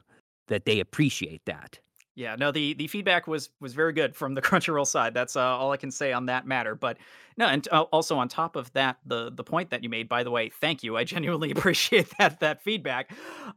[0.47, 1.79] that they appreciate that.
[2.15, 5.13] Yeah, no, the the feedback was was very good from the Crunchyroll side.
[5.13, 6.75] That's uh, all I can say on that matter.
[6.75, 6.97] But
[7.37, 10.23] no, and uh, also on top of that, the the point that you made, by
[10.23, 10.97] the way, thank you.
[10.97, 13.11] I genuinely appreciate that that feedback.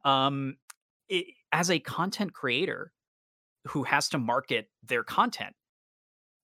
[0.05, 0.57] Um,
[1.09, 2.93] it, as a content creator
[3.69, 5.55] who has to market their content,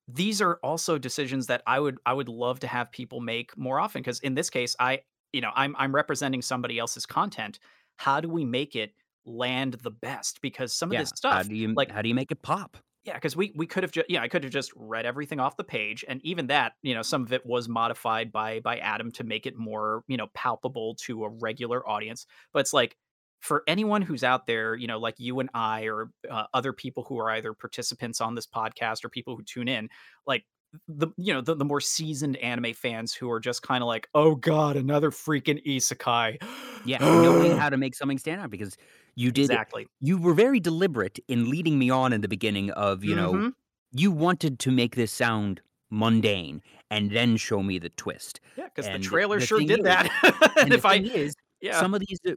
[0.09, 3.79] these are also decisions that I would I would love to have people make more
[3.79, 4.03] often.
[4.03, 5.03] Because in this case, I
[5.33, 7.61] you know I'm I'm representing somebody else's content.
[7.97, 8.95] How do we make it
[9.27, 11.01] land the best because some yeah.
[11.01, 13.37] of this stuff how do you like how do you make it pop yeah because
[13.37, 16.05] we we could have just yeah i could have just read everything off the page
[16.09, 19.47] and even that you know some of it was modified by by adam to make
[19.47, 22.97] it more you know palpable to a regular audience but it's like
[23.41, 27.05] for anyone who's out there you know like you and i or uh, other people
[27.05, 29.89] who are either participants on this podcast or people who tune in
[30.27, 30.45] like
[30.89, 34.09] the you know the, the more seasoned anime fans who are just kind of like
[34.15, 36.43] oh god another freaking isekai.
[36.85, 38.77] Yeah knowing how to make something stand out because
[39.17, 39.87] you did exactly.
[40.01, 43.43] You were very deliberate in leading me on in the beginning of you mm-hmm.
[43.43, 43.53] know
[43.93, 45.61] you wanted to make this sound
[45.91, 48.41] mundane and then show me the twist.
[48.57, 50.09] Yeah because the trailer the sure did is, that
[50.57, 51.81] and, and if i is yeah.
[51.81, 52.33] some of these uh,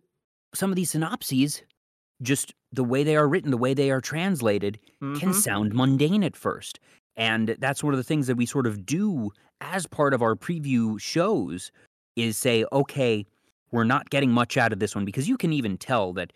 [0.53, 1.63] some of these synopses
[2.21, 5.19] just the way they are written the way they are translated mm-hmm.
[5.19, 6.79] can sound mundane at first
[7.15, 10.35] and that's one of the things that we sort of do as part of our
[10.35, 11.71] preview shows
[12.15, 13.25] is say, okay,
[13.71, 16.33] we're not getting much out of this one because you can even tell that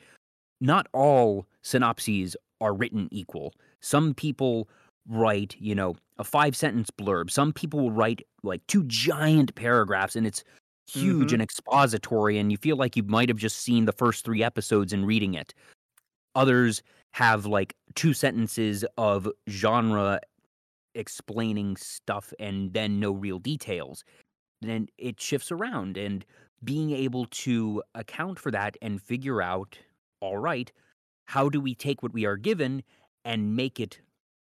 [0.59, 3.53] not all synopses are written equal.
[3.81, 4.67] Some people
[5.07, 7.29] write, you know, a five sentence blurb.
[7.29, 10.43] Some people will write like two giant paragraphs and it's
[10.87, 11.35] huge mm-hmm.
[11.35, 14.93] and expository and you feel like you might have just seen the first 3 episodes
[14.93, 15.53] and reading it.
[16.33, 16.81] Others
[17.13, 20.19] have like two sentences of genre
[20.97, 24.03] explaining stuff and then no real details,
[24.61, 25.97] then it shifts around.
[25.97, 26.25] And
[26.63, 29.77] being able to account for that and figure out,
[30.19, 30.71] all right,
[31.25, 32.83] how do we take what we are given
[33.23, 33.99] and make it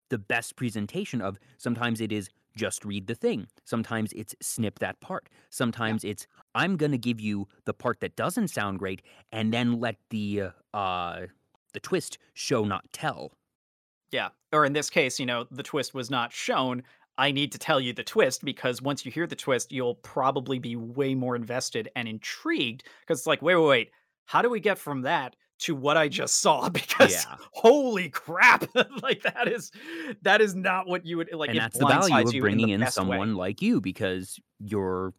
[0.10, 3.48] the best presentation of sometimes it is just read the thing.
[3.66, 5.28] Sometimes it's snip that part.
[5.50, 6.12] Sometimes yeah.
[6.12, 9.02] it's I'm going to give you the part that doesn't sound great
[9.32, 11.22] and then let the uh
[11.74, 13.34] the twist show not tell.
[14.12, 14.30] Yeah.
[14.52, 16.84] Or in this case, you know, the twist was not shown.
[17.18, 20.60] I need to tell you the twist because once you hear the twist, you'll probably
[20.60, 23.92] be way more invested and intrigued because it's like, wait, wait, wait.
[24.26, 26.70] How do we get from that to what I just saw?
[26.74, 27.36] Because yeah.
[27.52, 28.66] holy crap,
[29.02, 29.72] like that is
[30.24, 31.50] that is not what you would like.
[31.50, 33.48] And that's the value of bringing in, in someone way.
[33.48, 35.14] like you because you're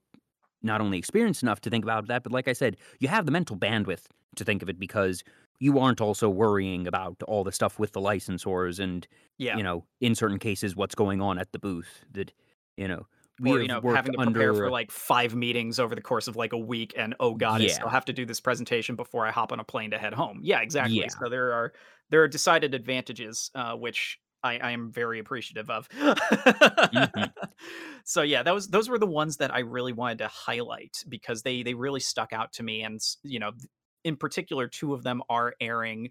[0.63, 3.33] not only experienced enough to think about that, but like I said, you have the
[3.33, 4.05] mental bandwidth
[4.37, 5.23] to think of it because
[5.59, 9.07] you aren't also worrying about all the stuff with the licensors and
[9.39, 9.57] yeah.
[9.57, 12.33] you know in certain cases what's going on at the booth that
[12.77, 13.07] you know
[13.41, 16.27] we or you know having to prepare under for like five meetings over the course
[16.29, 19.27] of like a week and oh god i still have to do this presentation before
[19.27, 20.41] i hop on a plane to head home.
[20.43, 20.97] Yeah exactly.
[20.97, 21.09] Yeah.
[21.09, 21.73] so there are
[22.11, 25.89] there are decided advantages uh, which I, I am very appreciative of.
[25.93, 27.23] Hmm
[28.05, 31.43] so yeah that was those were the ones that i really wanted to highlight because
[31.43, 33.53] they they really stuck out to me and you know
[34.07, 36.11] in particular two of them are airing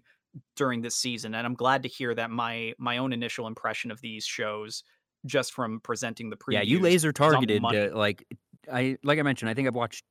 [0.54, 4.00] during this season and i'm glad to hear that my my own initial impression of
[4.00, 4.84] these shows
[5.26, 8.24] just from presenting the pre Yeah, you laser is on the targeted uh, like
[8.72, 9.50] I like I mentioned.
[9.50, 10.04] I think I've watched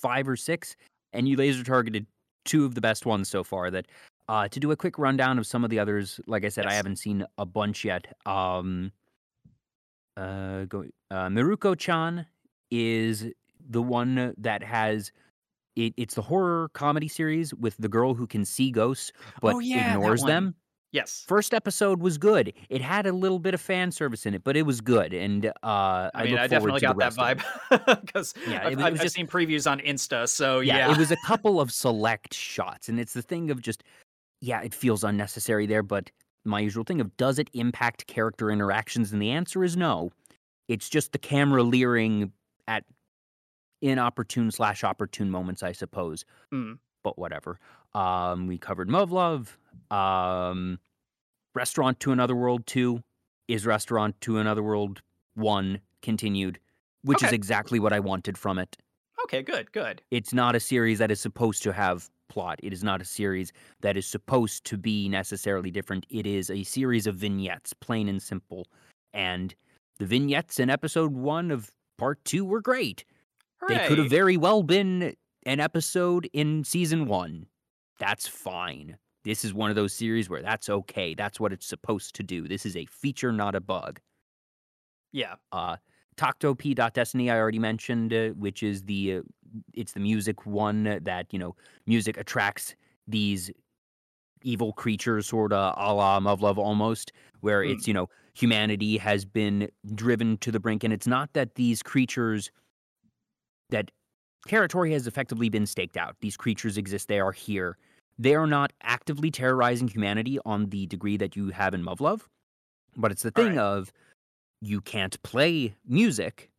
[0.00, 0.76] five or six,
[1.12, 2.06] and you laser targeted
[2.44, 3.70] two of the best ones so far.
[3.70, 3.86] That
[4.28, 6.20] uh, to do a quick rundown of some of the others.
[6.26, 8.06] Like I said, I haven't seen a bunch yet.
[8.26, 8.92] Um,
[10.16, 12.26] uh, go uh, Mieruko-chan
[12.70, 13.26] is
[13.70, 15.12] the one that has
[15.86, 19.12] it, it's the horror comedy series with the girl who can see ghosts
[19.42, 20.54] oh but yeah ignores them.
[20.92, 22.52] yes First episode was good.
[22.70, 25.46] It had a little bit of fan service in it, but it was good, and
[25.46, 27.38] uh, I I mean, look I forward definitely to got that it.
[27.70, 30.28] vibe because Yeah, I've, it I've was I've just seen previews on Insta.
[30.28, 33.60] So yeah, yeah, it was a couple of select shots, and it's the thing of
[33.62, 33.84] just
[34.40, 36.10] yeah, it feels unnecessary there, but
[36.44, 39.12] my usual thing of does it impact character interactions?
[39.12, 40.10] And the answer is no.
[40.68, 42.32] It's just the camera leering
[42.66, 42.84] at
[43.82, 46.24] inopportune slash opportune moments, I suppose.
[46.52, 47.58] Mm, But whatever.
[47.94, 49.48] Um, we covered Muv
[49.90, 50.78] Um,
[51.54, 53.02] Restaurant to Another World 2
[53.48, 55.00] is Restaurant to Another World
[55.34, 56.58] 1 continued,
[57.02, 58.76] which is exactly what I wanted from it.
[59.24, 60.00] okay, good, good.
[60.10, 62.60] It's not a series that is supposed to have plot.
[62.62, 66.06] It is not a series that is supposed to be necessarily different.
[66.10, 68.66] It is a series of vignettes, plain and simple.
[69.14, 69.54] And
[69.98, 73.04] the vignettes in episode one of part two were great.
[73.66, 77.46] They could have very well been an episode in season one.
[77.98, 78.98] That's fine.
[79.24, 81.14] This is one of those series where that's okay.
[81.14, 82.46] That's what it's supposed to do.
[82.46, 84.00] This is a feature, not a bug.
[85.12, 85.76] Yeah, Uh,
[86.16, 89.20] takt op.Destiny I already mentioned, uh, which is the uh,
[89.74, 91.56] it's the music one that you know
[91.86, 92.74] music attracts
[93.06, 93.50] these
[94.42, 99.24] evil creatures, sort of a la Muv-Luv almost, where mm, it's you know humanity has
[99.24, 102.50] been driven to the brink, and it's not that these creatures
[103.70, 103.90] that
[104.46, 106.16] territory has effectively been staked out.
[106.20, 107.76] These creatures exist; they are here.
[108.18, 112.28] They are not actively terrorizing humanity on the degree that you have in Muv-Luv,
[112.96, 113.58] but it's the thing right.
[113.58, 113.92] of
[114.60, 116.50] you can't play music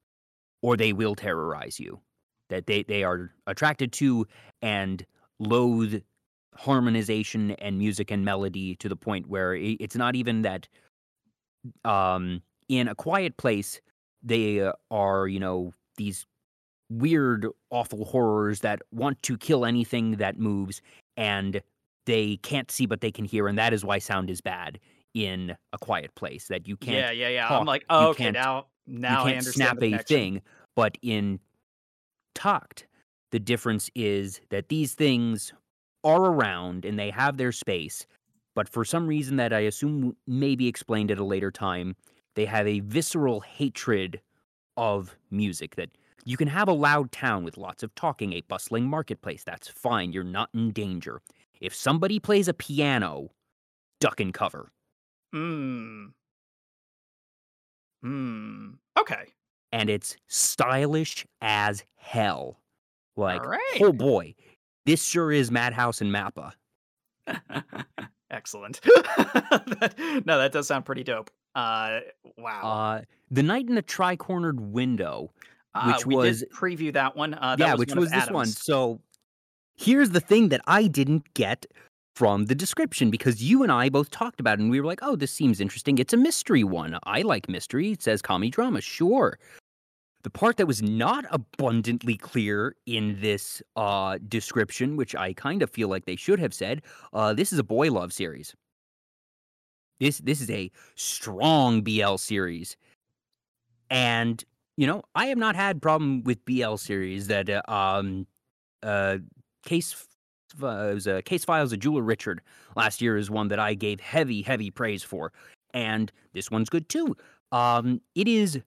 [0.61, 1.99] or they will terrorize you
[2.49, 4.25] that they, they are attracted to
[4.61, 5.05] and
[5.39, 6.01] loathe
[6.55, 10.67] harmonization and music and melody to the point where it's not even that
[11.85, 13.79] um in a quiet place
[14.23, 16.25] they uh, are you know these
[16.89, 20.81] weird awful horrors that want to kill anything that moves
[21.17, 21.61] and
[22.05, 24.79] they can't see but they can hear and that is why sound is bad
[25.13, 27.45] in a quiet place that you can't Yeah, yeah, yeah.
[27.45, 30.03] I'm talk like, you oh, okay, can't now you now I can't understand snap a
[30.03, 30.41] thing
[30.75, 31.39] but in
[32.33, 32.87] talked
[33.31, 35.53] the difference is that these things
[36.03, 38.07] are around and they have their space
[38.55, 41.95] but for some reason that i assume may be explained at a later time
[42.35, 44.21] they have a visceral hatred
[44.77, 45.89] of music that
[46.25, 50.11] you can have a loud town with lots of talking a bustling marketplace that's fine
[50.11, 51.21] you're not in danger
[51.61, 53.29] if somebody plays a piano
[53.99, 54.71] duck and cover
[55.31, 56.05] Hmm.
[58.01, 58.69] Hmm.
[58.97, 59.25] Okay.
[59.71, 62.59] and it's stylish as hell.
[63.17, 63.77] Like, right.
[63.81, 64.33] oh boy,
[64.85, 66.53] this sure is Madhouse and Mappa.
[68.31, 68.79] Excellent.
[69.49, 71.29] That- no, that does sound pretty dope.
[71.55, 71.99] Uh,
[72.37, 72.61] wow.
[72.61, 73.01] Uh,
[73.31, 75.31] the Night in the Tri-Cornered Window,
[75.75, 77.33] Uh, which we was did preview that one.
[77.35, 78.47] Uh, that yeah, was which one was this one.
[78.47, 78.99] So
[79.75, 81.65] here's the thing that I didn't get
[82.15, 84.99] from the description because you and I both talked about it and we were like,
[85.01, 85.99] oh, this seems interesting.
[85.99, 86.99] It's a mystery one.
[87.03, 87.93] I like mystery.
[87.93, 88.81] It says comedy drama.
[88.81, 89.39] Sure.
[90.23, 95.69] The part that was not abundantly clear in this uh, description, which I kind of
[95.69, 96.81] feel like they should have said,
[97.13, 98.53] uh, this is a boy love series.
[100.01, 102.75] This this is a strong BL series,
[103.89, 104.43] and
[104.79, 108.25] you know I have not had problem with BL series that uh, um
[108.81, 109.17] uh
[109.65, 110.07] case
[110.63, 112.41] uh, was a case files of Jeweler Richard
[112.75, 115.33] last year is one that I gave heavy heavy praise for,
[115.73, 117.15] and this one's good too.
[117.51, 118.59] Um, it is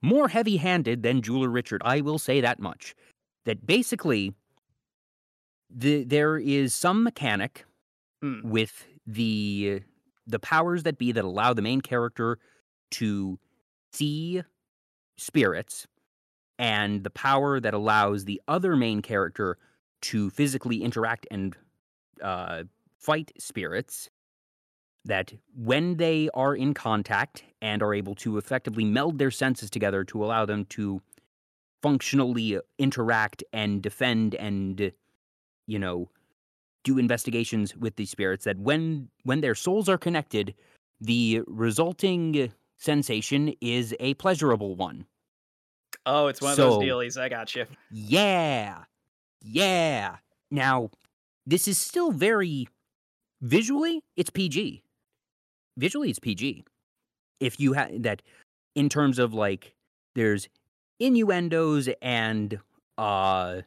[0.00, 1.82] more heavy handed than Jeweler Richard.
[1.84, 2.94] I will say that much.
[3.44, 4.34] That basically,
[5.70, 7.66] the there is some mechanic
[8.22, 9.80] Mm, with the
[10.26, 12.38] the powers that be that allow the main character
[12.90, 13.38] to
[13.92, 14.42] see
[15.18, 15.86] spirits
[16.58, 19.58] and the power that allows the other main character
[20.00, 21.56] to physically interact and
[22.22, 22.64] uh,
[22.98, 24.10] fight spirits
[25.04, 30.04] that when they are in contact and are able to effectively meld their senses together
[30.04, 31.00] to allow them to
[31.82, 34.92] functionally interact and defend and
[35.66, 36.08] you know
[36.84, 40.54] do investigations with these spirits that when when their souls are connected
[41.00, 45.04] the resulting sensation is a pleasurable one
[46.06, 47.20] Oh, it's one of those dealies.
[47.20, 47.66] I got you.
[47.90, 48.84] yeah
[49.42, 50.16] yeah
[50.50, 50.90] now
[51.46, 52.68] this is still very
[53.42, 54.82] visually it's pg
[55.76, 56.64] visually it's pg
[57.40, 58.22] if you have that
[58.74, 59.74] in terms of like
[60.14, 60.48] there's
[60.98, 62.58] innuendos and
[62.96, 63.60] uh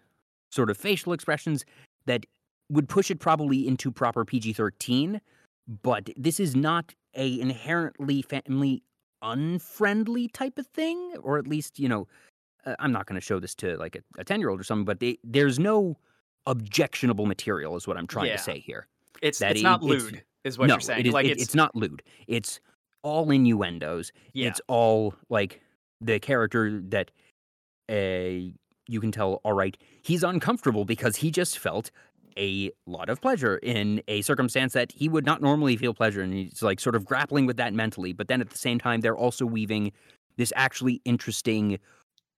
[0.49, 1.63] sort of facial expressions
[2.05, 2.25] that
[2.69, 5.21] would push it probably into proper PG-13
[5.83, 8.83] but this is not a inherently family
[9.21, 12.07] unfriendly type of thing or at least you know
[12.65, 14.85] uh, I'm not going to show this to like a 10 year old or something
[14.85, 15.97] but they, there's no
[16.47, 18.37] objectionable material is what I'm trying Yeah.
[18.37, 18.87] to say here
[19.21, 21.01] It's That it's it- not it's- lewd, is what no, you're saying.
[21.01, 22.01] it is, like it- it's, it's not lewd.
[22.27, 22.59] It's
[23.03, 24.11] all innuendos.
[24.33, 25.61] yeah, It's all like
[26.01, 27.11] the character that
[27.89, 28.51] uh,
[28.87, 31.91] you can tell, all right, he's uncomfortable because he just felt
[32.41, 36.21] a lot of pleasure in a circumstance that he would not normally feel pleasure.
[36.21, 38.11] And he's like sort of grappling with that mentally.
[38.11, 39.91] But then at the same time, they're also weaving
[40.37, 41.79] this actually interesting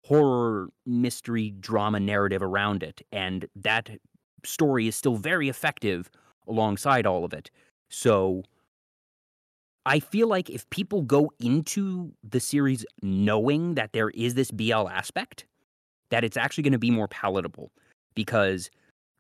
[0.05, 3.01] horror mystery drama narrative around it.
[3.11, 3.89] And that
[4.43, 6.09] story is still very effective
[6.47, 7.51] alongside all of it.
[7.89, 8.43] So
[9.85, 14.87] I feel like if people go into the series knowing that there is this BL
[14.89, 15.45] aspect,
[16.09, 17.71] that it's actually going to be more palatable
[18.15, 18.69] because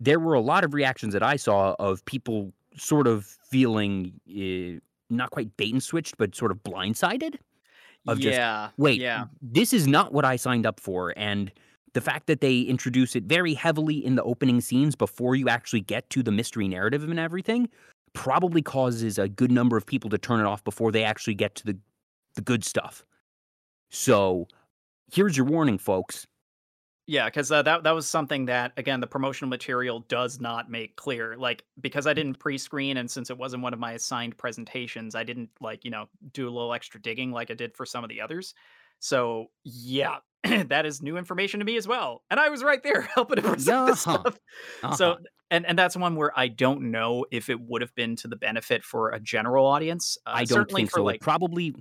[0.01, 4.79] there were a lot of reactions that I saw of people sort of feeling uh,
[5.13, 7.35] not quite bait and switched, but sort of blindsided.
[8.07, 8.35] of just,
[8.77, 11.13] Wait, yeah, this is not what I signed up for.
[11.15, 11.51] And
[11.93, 15.81] the fact that they introduce it very heavily in the opening scenes before you actually
[15.81, 17.69] get to the mystery narrative and everything
[18.13, 21.53] probably causes a good number of people to turn it off before they actually get
[21.55, 21.77] to the
[22.35, 23.05] the good stuff.
[23.89, 24.47] So,
[25.13, 26.25] here's your warning folks.
[27.07, 27.25] Yeah.
[27.25, 31.35] Because uh, that that was something that again the promotional material does not make clear.
[31.37, 35.23] Like because I didn't pre-screen and since it wasn't one of my assigned presentations, I
[35.23, 38.09] didn't like you know do a little extra digging like I did for some of
[38.09, 38.53] the others.
[38.99, 43.01] So yeah, that is new information to me as well, and I was right there
[43.15, 44.19] helping to present this Uh-huh.
[44.21, 44.39] stuff.
[44.89, 45.19] So Uh-huh.
[45.49, 48.35] and and that's one where I don't know if it would have been to the
[48.35, 50.17] benefit for a general audience.
[50.25, 51.03] Uh, I don't think so.
[51.03, 51.75] like Probably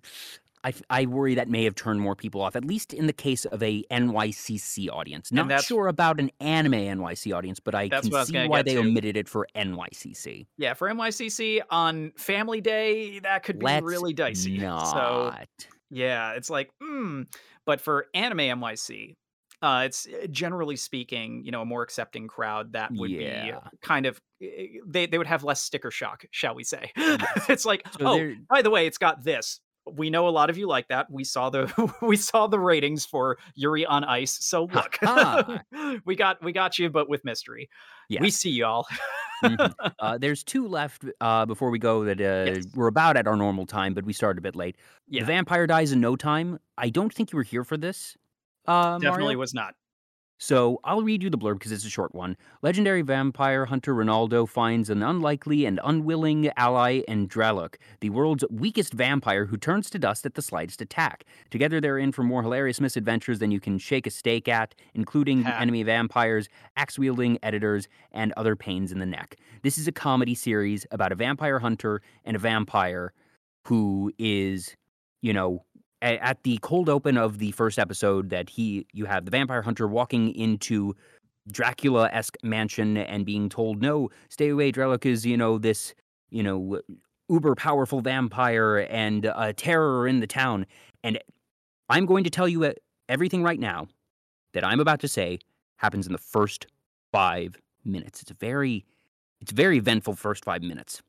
[0.62, 3.44] I, I worry that may have turned more people off, at least in the case
[3.46, 5.32] of a NYCC audience.
[5.32, 8.80] Not sure about an anime NYC audience, but I can I see why they to.
[8.80, 10.46] omitted it for NYCC.
[10.58, 14.58] yeah for NYCC on Family Day that could be Let's really dicey.
[14.58, 15.48] So not.
[15.90, 17.22] yeah, it's like hmm.
[17.66, 19.16] But for Anime NYC.
[19.62, 23.58] Uh, it's uh, generally speaking, you know, a more accepting crowd that would be Yeah.
[23.62, 26.90] uh, kind of eh, they they would have less sticker shock, shall we say?
[26.96, 29.60] It's like, So oh, by the way, it's got this.
[29.96, 31.10] We know a lot of you like that.
[31.10, 34.38] We saw the we saw the ratings for Yuri on Ice.
[34.44, 34.98] So look,
[36.04, 37.68] we got we got you, but with mystery.
[38.08, 38.20] yes.
[38.22, 38.86] We see y'all.
[39.42, 39.74] Mhm.
[39.98, 42.66] uh, there's two left uh, before we go that uh, Yes.
[42.74, 44.76] we're about at our normal time, but we started a bit late.
[45.08, 45.20] Yeah.
[45.22, 46.58] The vampire dies in no time.
[46.76, 48.16] I don't think you were here for this.
[48.66, 49.38] Uh, Definitely Mario.
[49.38, 49.74] was not.
[50.42, 52.34] So I'll read you the blurb because it's a short one.
[52.62, 58.94] Legendary vampire hunter Ronaldo finds an unlikely and unwilling ally in Draluc, the world's weakest
[58.94, 61.24] vampire who turns to dust at the slightest attack.
[61.50, 65.42] Together they're in for more hilarious misadventures than you can shake a stake at, including
[65.42, 65.50] Ha.
[65.60, 69.36] enemy vampires, axe wielding editors, and other pains in the neck.
[69.62, 73.12] This is a comedy series about a vampire hunter and a vampire
[73.66, 74.74] who is,
[75.20, 75.66] you know,
[76.02, 79.86] at the cold open of the first episode that he you have the vampire hunter
[79.86, 80.94] walking into
[81.50, 84.72] Dracula-esque mansion and being told, "No, stay away.
[84.72, 85.94] Draluc is, you know, this,
[86.30, 86.80] you know,
[87.28, 90.66] uber powerful vampire and a terror in the town."
[91.02, 91.18] And
[91.88, 92.72] I'm going to tell you
[93.08, 93.88] everything right now
[94.52, 95.38] that I'm about to say
[95.76, 96.66] happens in the first
[97.12, 98.22] five minutes.
[98.22, 98.84] It's a very,
[99.40, 101.02] it's very eventful first five minutes.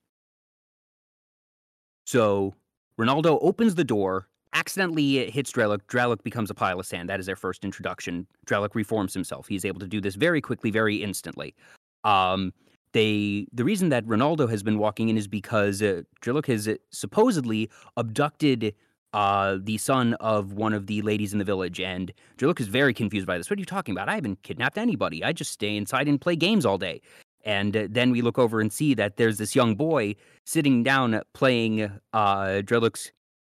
[2.05, 2.55] So
[2.97, 5.81] Ronaldo opens the door, accidentally it hits Draluc.
[5.87, 7.09] Draluc becomes a pile of sand.
[7.09, 8.27] That is their first introduction.
[8.45, 9.47] Draluc reforms himself.
[9.47, 11.55] He's able to do this very quickly, very instantly.
[12.03, 12.53] Um,
[12.93, 16.01] they the reason that Ronaldo has been walking in is because uh,
[16.45, 18.75] has uh, supposedly abducted
[19.13, 22.93] uh, the son of one of the ladies in the village, and Draluc is very
[22.93, 23.49] confused by this.
[23.49, 24.09] What are you talking about?
[24.09, 25.23] I haven't kidnapped anybody.
[25.23, 27.01] I just stay inside and play games all day.
[27.43, 31.21] And uh, then we look over and see that there's this young boy sitting down
[31.33, 32.61] playing uh,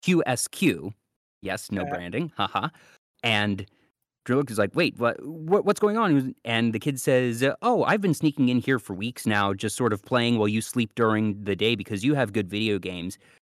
[0.03, 0.93] QSQ.
[1.41, 1.89] Yes, no Yeah.
[1.89, 2.31] branding.
[2.37, 2.69] Haha.
[3.23, 3.65] And
[4.25, 8.01] Draluc is like, "Wait, what, what what's going on?" And the kid says, "Oh, I've
[8.01, 11.43] been sneaking in here for weeks now, just sort of playing while you sleep during
[11.43, 13.17] the day because you have good video games."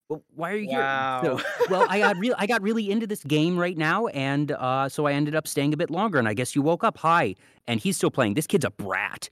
[0.08, 1.20] Well, why are you wow.
[1.22, 1.38] here?
[1.38, 4.88] So, well, I got real I got really into this game right now, and uh,
[4.88, 6.18] so I ended up staying a bit longer.
[6.18, 6.98] And I guess you woke up.
[6.98, 7.34] Hi,
[7.66, 8.34] and he's still playing.
[8.34, 9.28] This kid's a brat.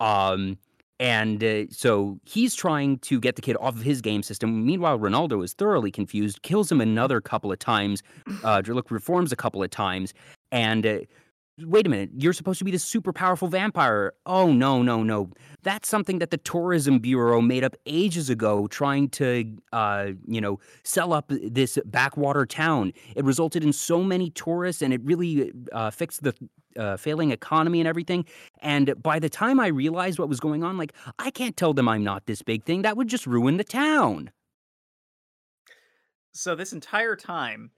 [0.00, 0.58] Um,
[1.04, 4.64] and uh, so he's trying to get the kid off of his game system.
[4.64, 8.02] Meanwhile, Ronaldo is thoroughly confused, kills him another couple of times.
[8.42, 10.14] Uh, Draluc reforms a couple of times,
[10.50, 11.00] and uh,
[11.58, 14.12] wait a minute, you're supposed to be this super powerful vampire.
[14.26, 15.30] Oh, no, no, no.
[15.62, 20.58] That's something that the Tourism Bureau made up ages ago, trying to, uh, you know,
[20.82, 22.92] sell up this backwater town.
[23.14, 26.34] It resulted in so many tourists and it really uh, fixed the
[26.76, 28.24] uh, failing economy and everything.
[28.60, 31.88] And by the time I realized what was going on, like, I can't tell them
[31.88, 32.82] I'm not this big thing.
[32.82, 34.32] That would just ruin the town.
[36.32, 37.70] So, this entire time,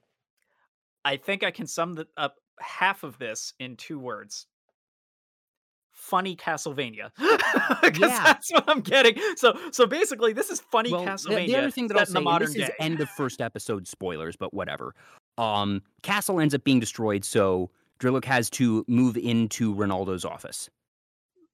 [1.05, 4.47] I think I can sum the, up half of this in two words
[5.93, 7.09] funny Castlevania.
[7.81, 8.23] Because Yeah.
[8.23, 9.15] that's what I'm getting.
[9.35, 12.37] So so basically this is funny Well, Castlevania the other thing that I'll say, the
[12.39, 12.63] this day.
[12.63, 14.93] is end of first episode spoilers, but whatever.
[15.37, 20.69] Um, Castle ends up being destroyed, so Draluc has to move into Ronaldo's office.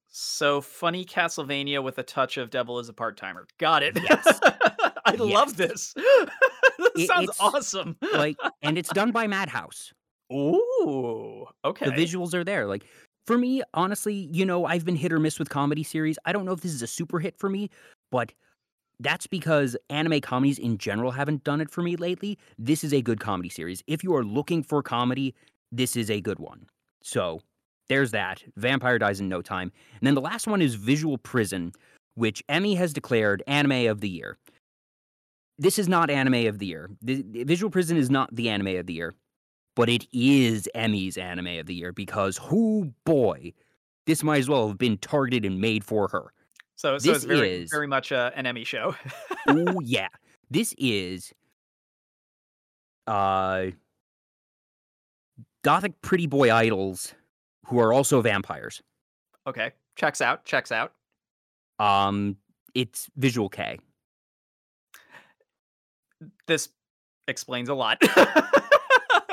[0.09, 3.47] So funny Castlevania with a touch of Devil is a part timer.
[3.57, 3.97] Got it.
[4.01, 4.39] Yes.
[5.05, 5.93] I love this.
[6.77, 7.97] this It- sounds awesome.
[8.13, 9.93] Like, and it's done by Madhouse.
[10.33, 11.47] Ooh.
[11.63, 11.85] Okay.
[11.85, 12.65] The visuals are there.
[12.65, 12.85] Like
[13.25, 16.17] for me, honestly, you know, I've been hit or miss with comedy series.
[16.25, 17.69] I don't know if this is a super hit for me,
[18.11, 18.33] but
[18.99, 22.37] that's because anime comedies in general haven't done it for me lately.
[22.57, 23.83] This is a good comedy series.
[23.87, 25.35] If you are looking for comedy,
[25.71, 26.67] this is a good one.
[27.01, 27.41] So
[27.89, 28.43] there's that.
[28.55, 29.71] Vampire dies in no time.
[29.99, 31.73] And then the last one is Visual Prison,
[32.15, 34.37] which Emmy has declared anime of the year.
[35.57, 36.89] This is not anime of the year.
[37.01, 39.13] The, Visual Prison is not the anime of the year,
[39.75, 43.53] but it is Emmy's anime of the year because, who boy,
[44.05, 46.33] this might as well have been targeted and made for her.
[46.75, 48.95] so so this it's very is- very much uh, an Emmy show.
[49.47, 50.07] oh yeah,
[50.51, 51.33] this is
[53.07, 53.65] uh
[55.63, 57.13] gothic pretty boy idols
[57.67, 58.81] who are also vampires.
[59.47, 59.71] okay.
[59.95, 60.43] Checks out.
[60.43, 60.91] Checks out.
[61.79, 62.35] Um,
[62.73, 63.77] it's Visual Kei.
[66.47, 66.69] This
[67.27, 68.01] explains a lot.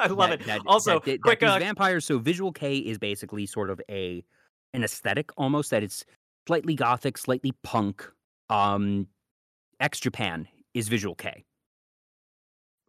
[0.03, 0.46] I love That- it.
[0.46, 2.05] that- also, that- quick uh, vampires.
[2.07, 4.24] So Visual Kei is basically sort of a
[4.74, 6.05] an aesthetic almost that it's
[6.46, 8.09] slightly gothic, slightly punk.
[8.48, 9.07] Um,
[9.80, 11.44] X Japan is Visual Kei.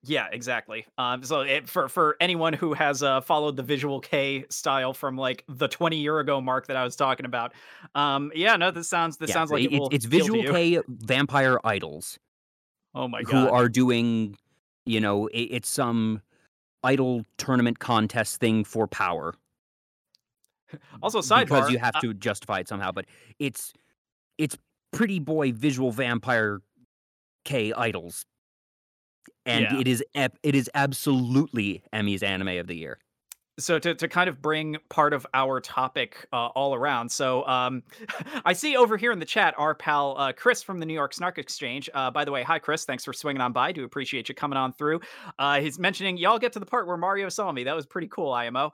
[0.04, 0.88] Yeah, exactly.
[0.98, 5.16] Um, so it, for for anyone who has uh, followed the Visual Kei style from
[5.16, 7.54] like the 20 year ago mark that I was talking about,
[7.94, 10.42] um, yeah, no, this sounds this Yeah, sounds like it, it- it's Visual.
[10.44, 12.18] K vampire idols
[12.96, 13.32] Oh my god!
[13.32, 14.36] who are doing,
[14.88, 16.22] you know, it, it's some
[16.84, 19.34] idol tournament contest thing for power.
[21.04, 22.92] also, sidebar because you have uh, to justify it somehow.
[22.92, 23.06] But
[23.40, 23.74] it's
[24.38, 24.58] it's
[24.94, 26.62] pretty boy visual vampire
[27.44, 28.26] K idols,
[29.46, 29.80] and Yeah.
[29.80, 33.00] it is ep- it is absolutely Emmy's anime of the year.
[33.62, 37.84] So to, to kind of bring part of our topic uh, all around so um,
[38.46, 41.14] i see over here in the chat our pal uh, chris from the new york
[41.14, 44.30] snark exchange uh, by the way hi chris thanks for swinging on by do appreciate
[44.30, 45.00] you coming on through
[45.40, 48.08] uh, he's mentioning y'all get to the part where mario saw me that was pretty
[48.08, 48.72] cool imo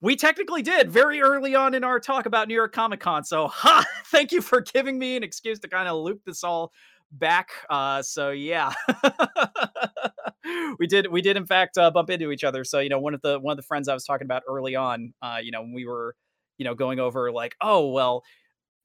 [0.00, 3.48] we technically did very early on in our talk about new york comic con so
[3.52, 6.72] ha thank you for giving me an excuse to kind of loop this all
[7.12, 8.72] back uh so yeah
[10.78, 13.14] we did we did in fact uh, bump into each other so you know one
[13.14, 15.60] of the one of the friends i was talking about early on uh you know
[15.62, 16.14] when we were
[16.58, 18.22] you know going over like oh well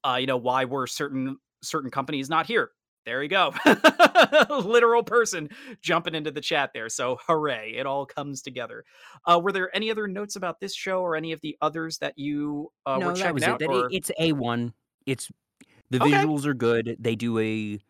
[0.04, 2.70] uh you know why were certain certain companies not here
[3.04, 3.52] there you go
[4.64, 5.48] literal person
[5.80, 8.84] jumping into the chat there so hooray it all comes together
[9.26, 12.16] uh were there any other notes about this show or any of the others that
[12.16, 13.68] you uh no, were that was out it.
[13.68, 14.72] Or- It's a one.
[15.06, 15.28] It's
[15.90, 16.12] the Okay.
[16.12, 16.96] visuals are good.
[17.00, 17.80] They do a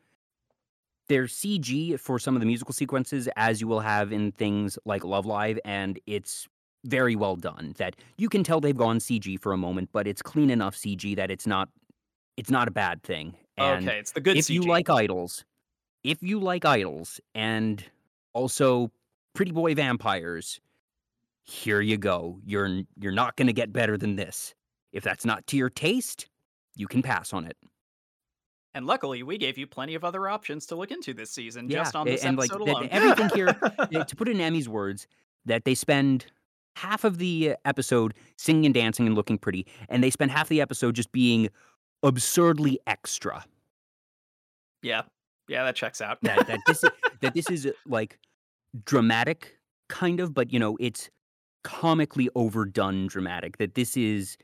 [1.12, 5.05] they're CG for some of the musical sequences, as you will have in things like
[5.05, 6.48] Love Live, and it's
[6.84, 7.74] very well done.
[7.76, 11.14] That you can tell they've gone CG for a moment, but it's clean enough CG
[11.16, 11.68] that it's not
[12.39, 13.34] it's not a bad thing.
[13.59, 15.44] And okay it's the good if you like idols,
[16.02, 17.84] if you like idols and
[18.32, 18.90] also
[19.34, 20.62] pretty boy vampires,
[21.43, 22.39] here you go.
[22.47, 24.55] You're you're not going to get better than this.
[24.94, 26.26] If that's not to your taste,
[26.74, 27.59] you can pass on it.
[28.74, 31.78] And luckily, we gave you plenty of other options to look into this season, Yeah,
[31.78, 32.82] just on this and, like, episode the- alone.
[32.86, 35.07] the- everything here- Uh, to put it in Emmy's words,
[35.44, 36.27] that they spend
[36.77, 40.49] half of the uh, episode singing and dancing and looking pretty, and they spend half
[40.49, 41.49] the episode just being
[42.03, 43.44] absurdly extra.
[44.82, 45.03] yeah,
[45.49, 46.19] yeah, that checks out.
[46.23, 46.90] that that this is,
[47.20, 48.19] that this is uh, like
[48.86, 49.59] dramatic
[49.90, 51.11] kind of but you know it's
[51.62, 53.59] comically overdone dramatic.
[53.59, 54.36] That this is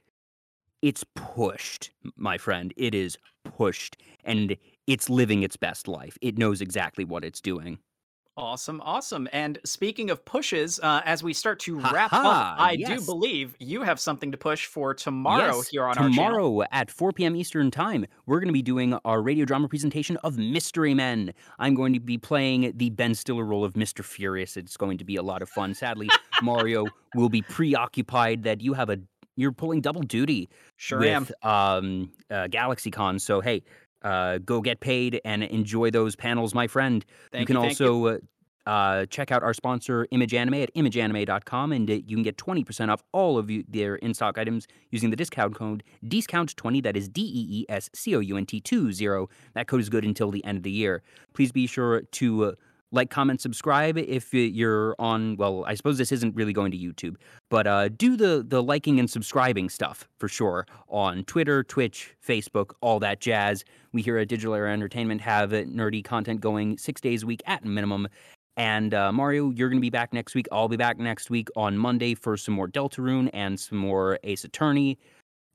[0.83, 2.73] it's pushed, my friend.
[2.77, 3.17] It is
[3.57, 4.57] pushed and
[4.87, 6.17] it's living its best life.
[6.21, 7.79] It knows exactly what it's doing.
[8.39, 9.29] Awesome, awesome.
[9.33, 12.55] And speaking of pushes, uh, as we start to Ha wrap up!
[12.61, 16.89] I do believe you have something to push for tomorrow Yes, here on tomorrow at
[16.89, 17.35] 4 p.m.
[17.35, 21.35] Eastern Time, we're going to be doing our radio drama presentation of Mystery Men.
[21.59, 24.05] I'm going to be playing the Ben Stiller role of Mr.
[24.05, 24.57] Furious.
[24.57, 25.75] It's going to be a lot of fun.
[25.75, 26.09] Sadly,
[26.41, 29.01] Mario will be preoccupied that you have a
[29.39, 31.23] you're pulling double duty Sure am.
[31.23, 33.21] with um, uh, GalaxyCon.
[33.21, 33.63] So hey,
[34.03, 37.05] uh, go get paid and enjoy those panels, my friend.
[37.31, 37.69] Thank you can you.
[37.69, 38.19] also uh,
[38.67, 42.91] uh, check out our sponsor, Image Anime, at imageanime.com, and uh, you can get 20%
[42.91, 46.83] off all of you, their in stock items using the discount code DESCOUNT20.
[46.83, 49.27] That is D E E S C O U N T 20.
[49.55, 51.03] That code is good until the end of the year.
[51.33, 52.55] Please be sure to.
[52.91, 55.37] Like, comment, subscribe if you're on.
[55.37, 57.17] Well, I suppose this isn't really going to YouTube,
[57.51, 62.73] but uh, do the the liking and subscribing stuff for sure on Twitter, Twitch, Facebook,
[62.81, 63.65] all that jazz.
[63.93, 67.65] We here at Digital Era Entertainment have nerdy content going six days a week at
[67.65, 68.09] minimum.
[68.57, 70.49] And uh, Mario, you're going to be back next week.
[70.51, 74.45] I'll be back next week on Monday for some more Deltarune and some more Ace
[74.45, 74.99] Attorney.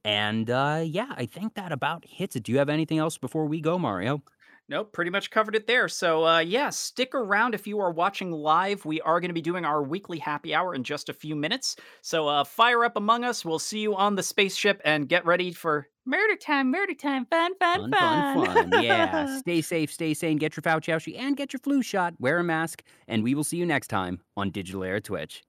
[0.05, 2.43] And uh, yeah, I think that about hits it.
[2.43, 4.21] Do you have anything else before we go, Mario?
[4.69, 5.89] Nope, pretty much covered it there.
[5.89, 8.85] So, uh, yeah, stick around if you are watching live.
[8.85, 11.75] We are going to be doing our weekly happy hour in just a few minutes.
[12.01, 13.43] So, uh, fire up among us.
[13.43, 17.51] We'll see you on the spaceship and get ready for murder time, murder time, fun,
[17.59, 18.45] fun, Fun, fun.
[18.45, 18.83] fun, fun.
[18.83, 19.37] Yeah.
[19.39, 22.13] Stay safe, stay sane, get your Fauci ouchie, and get your flu shot.
[22.19, 22.83] Wear a mask.
[23.07, 25.43] And we will see you next time on Digital Era Twitch.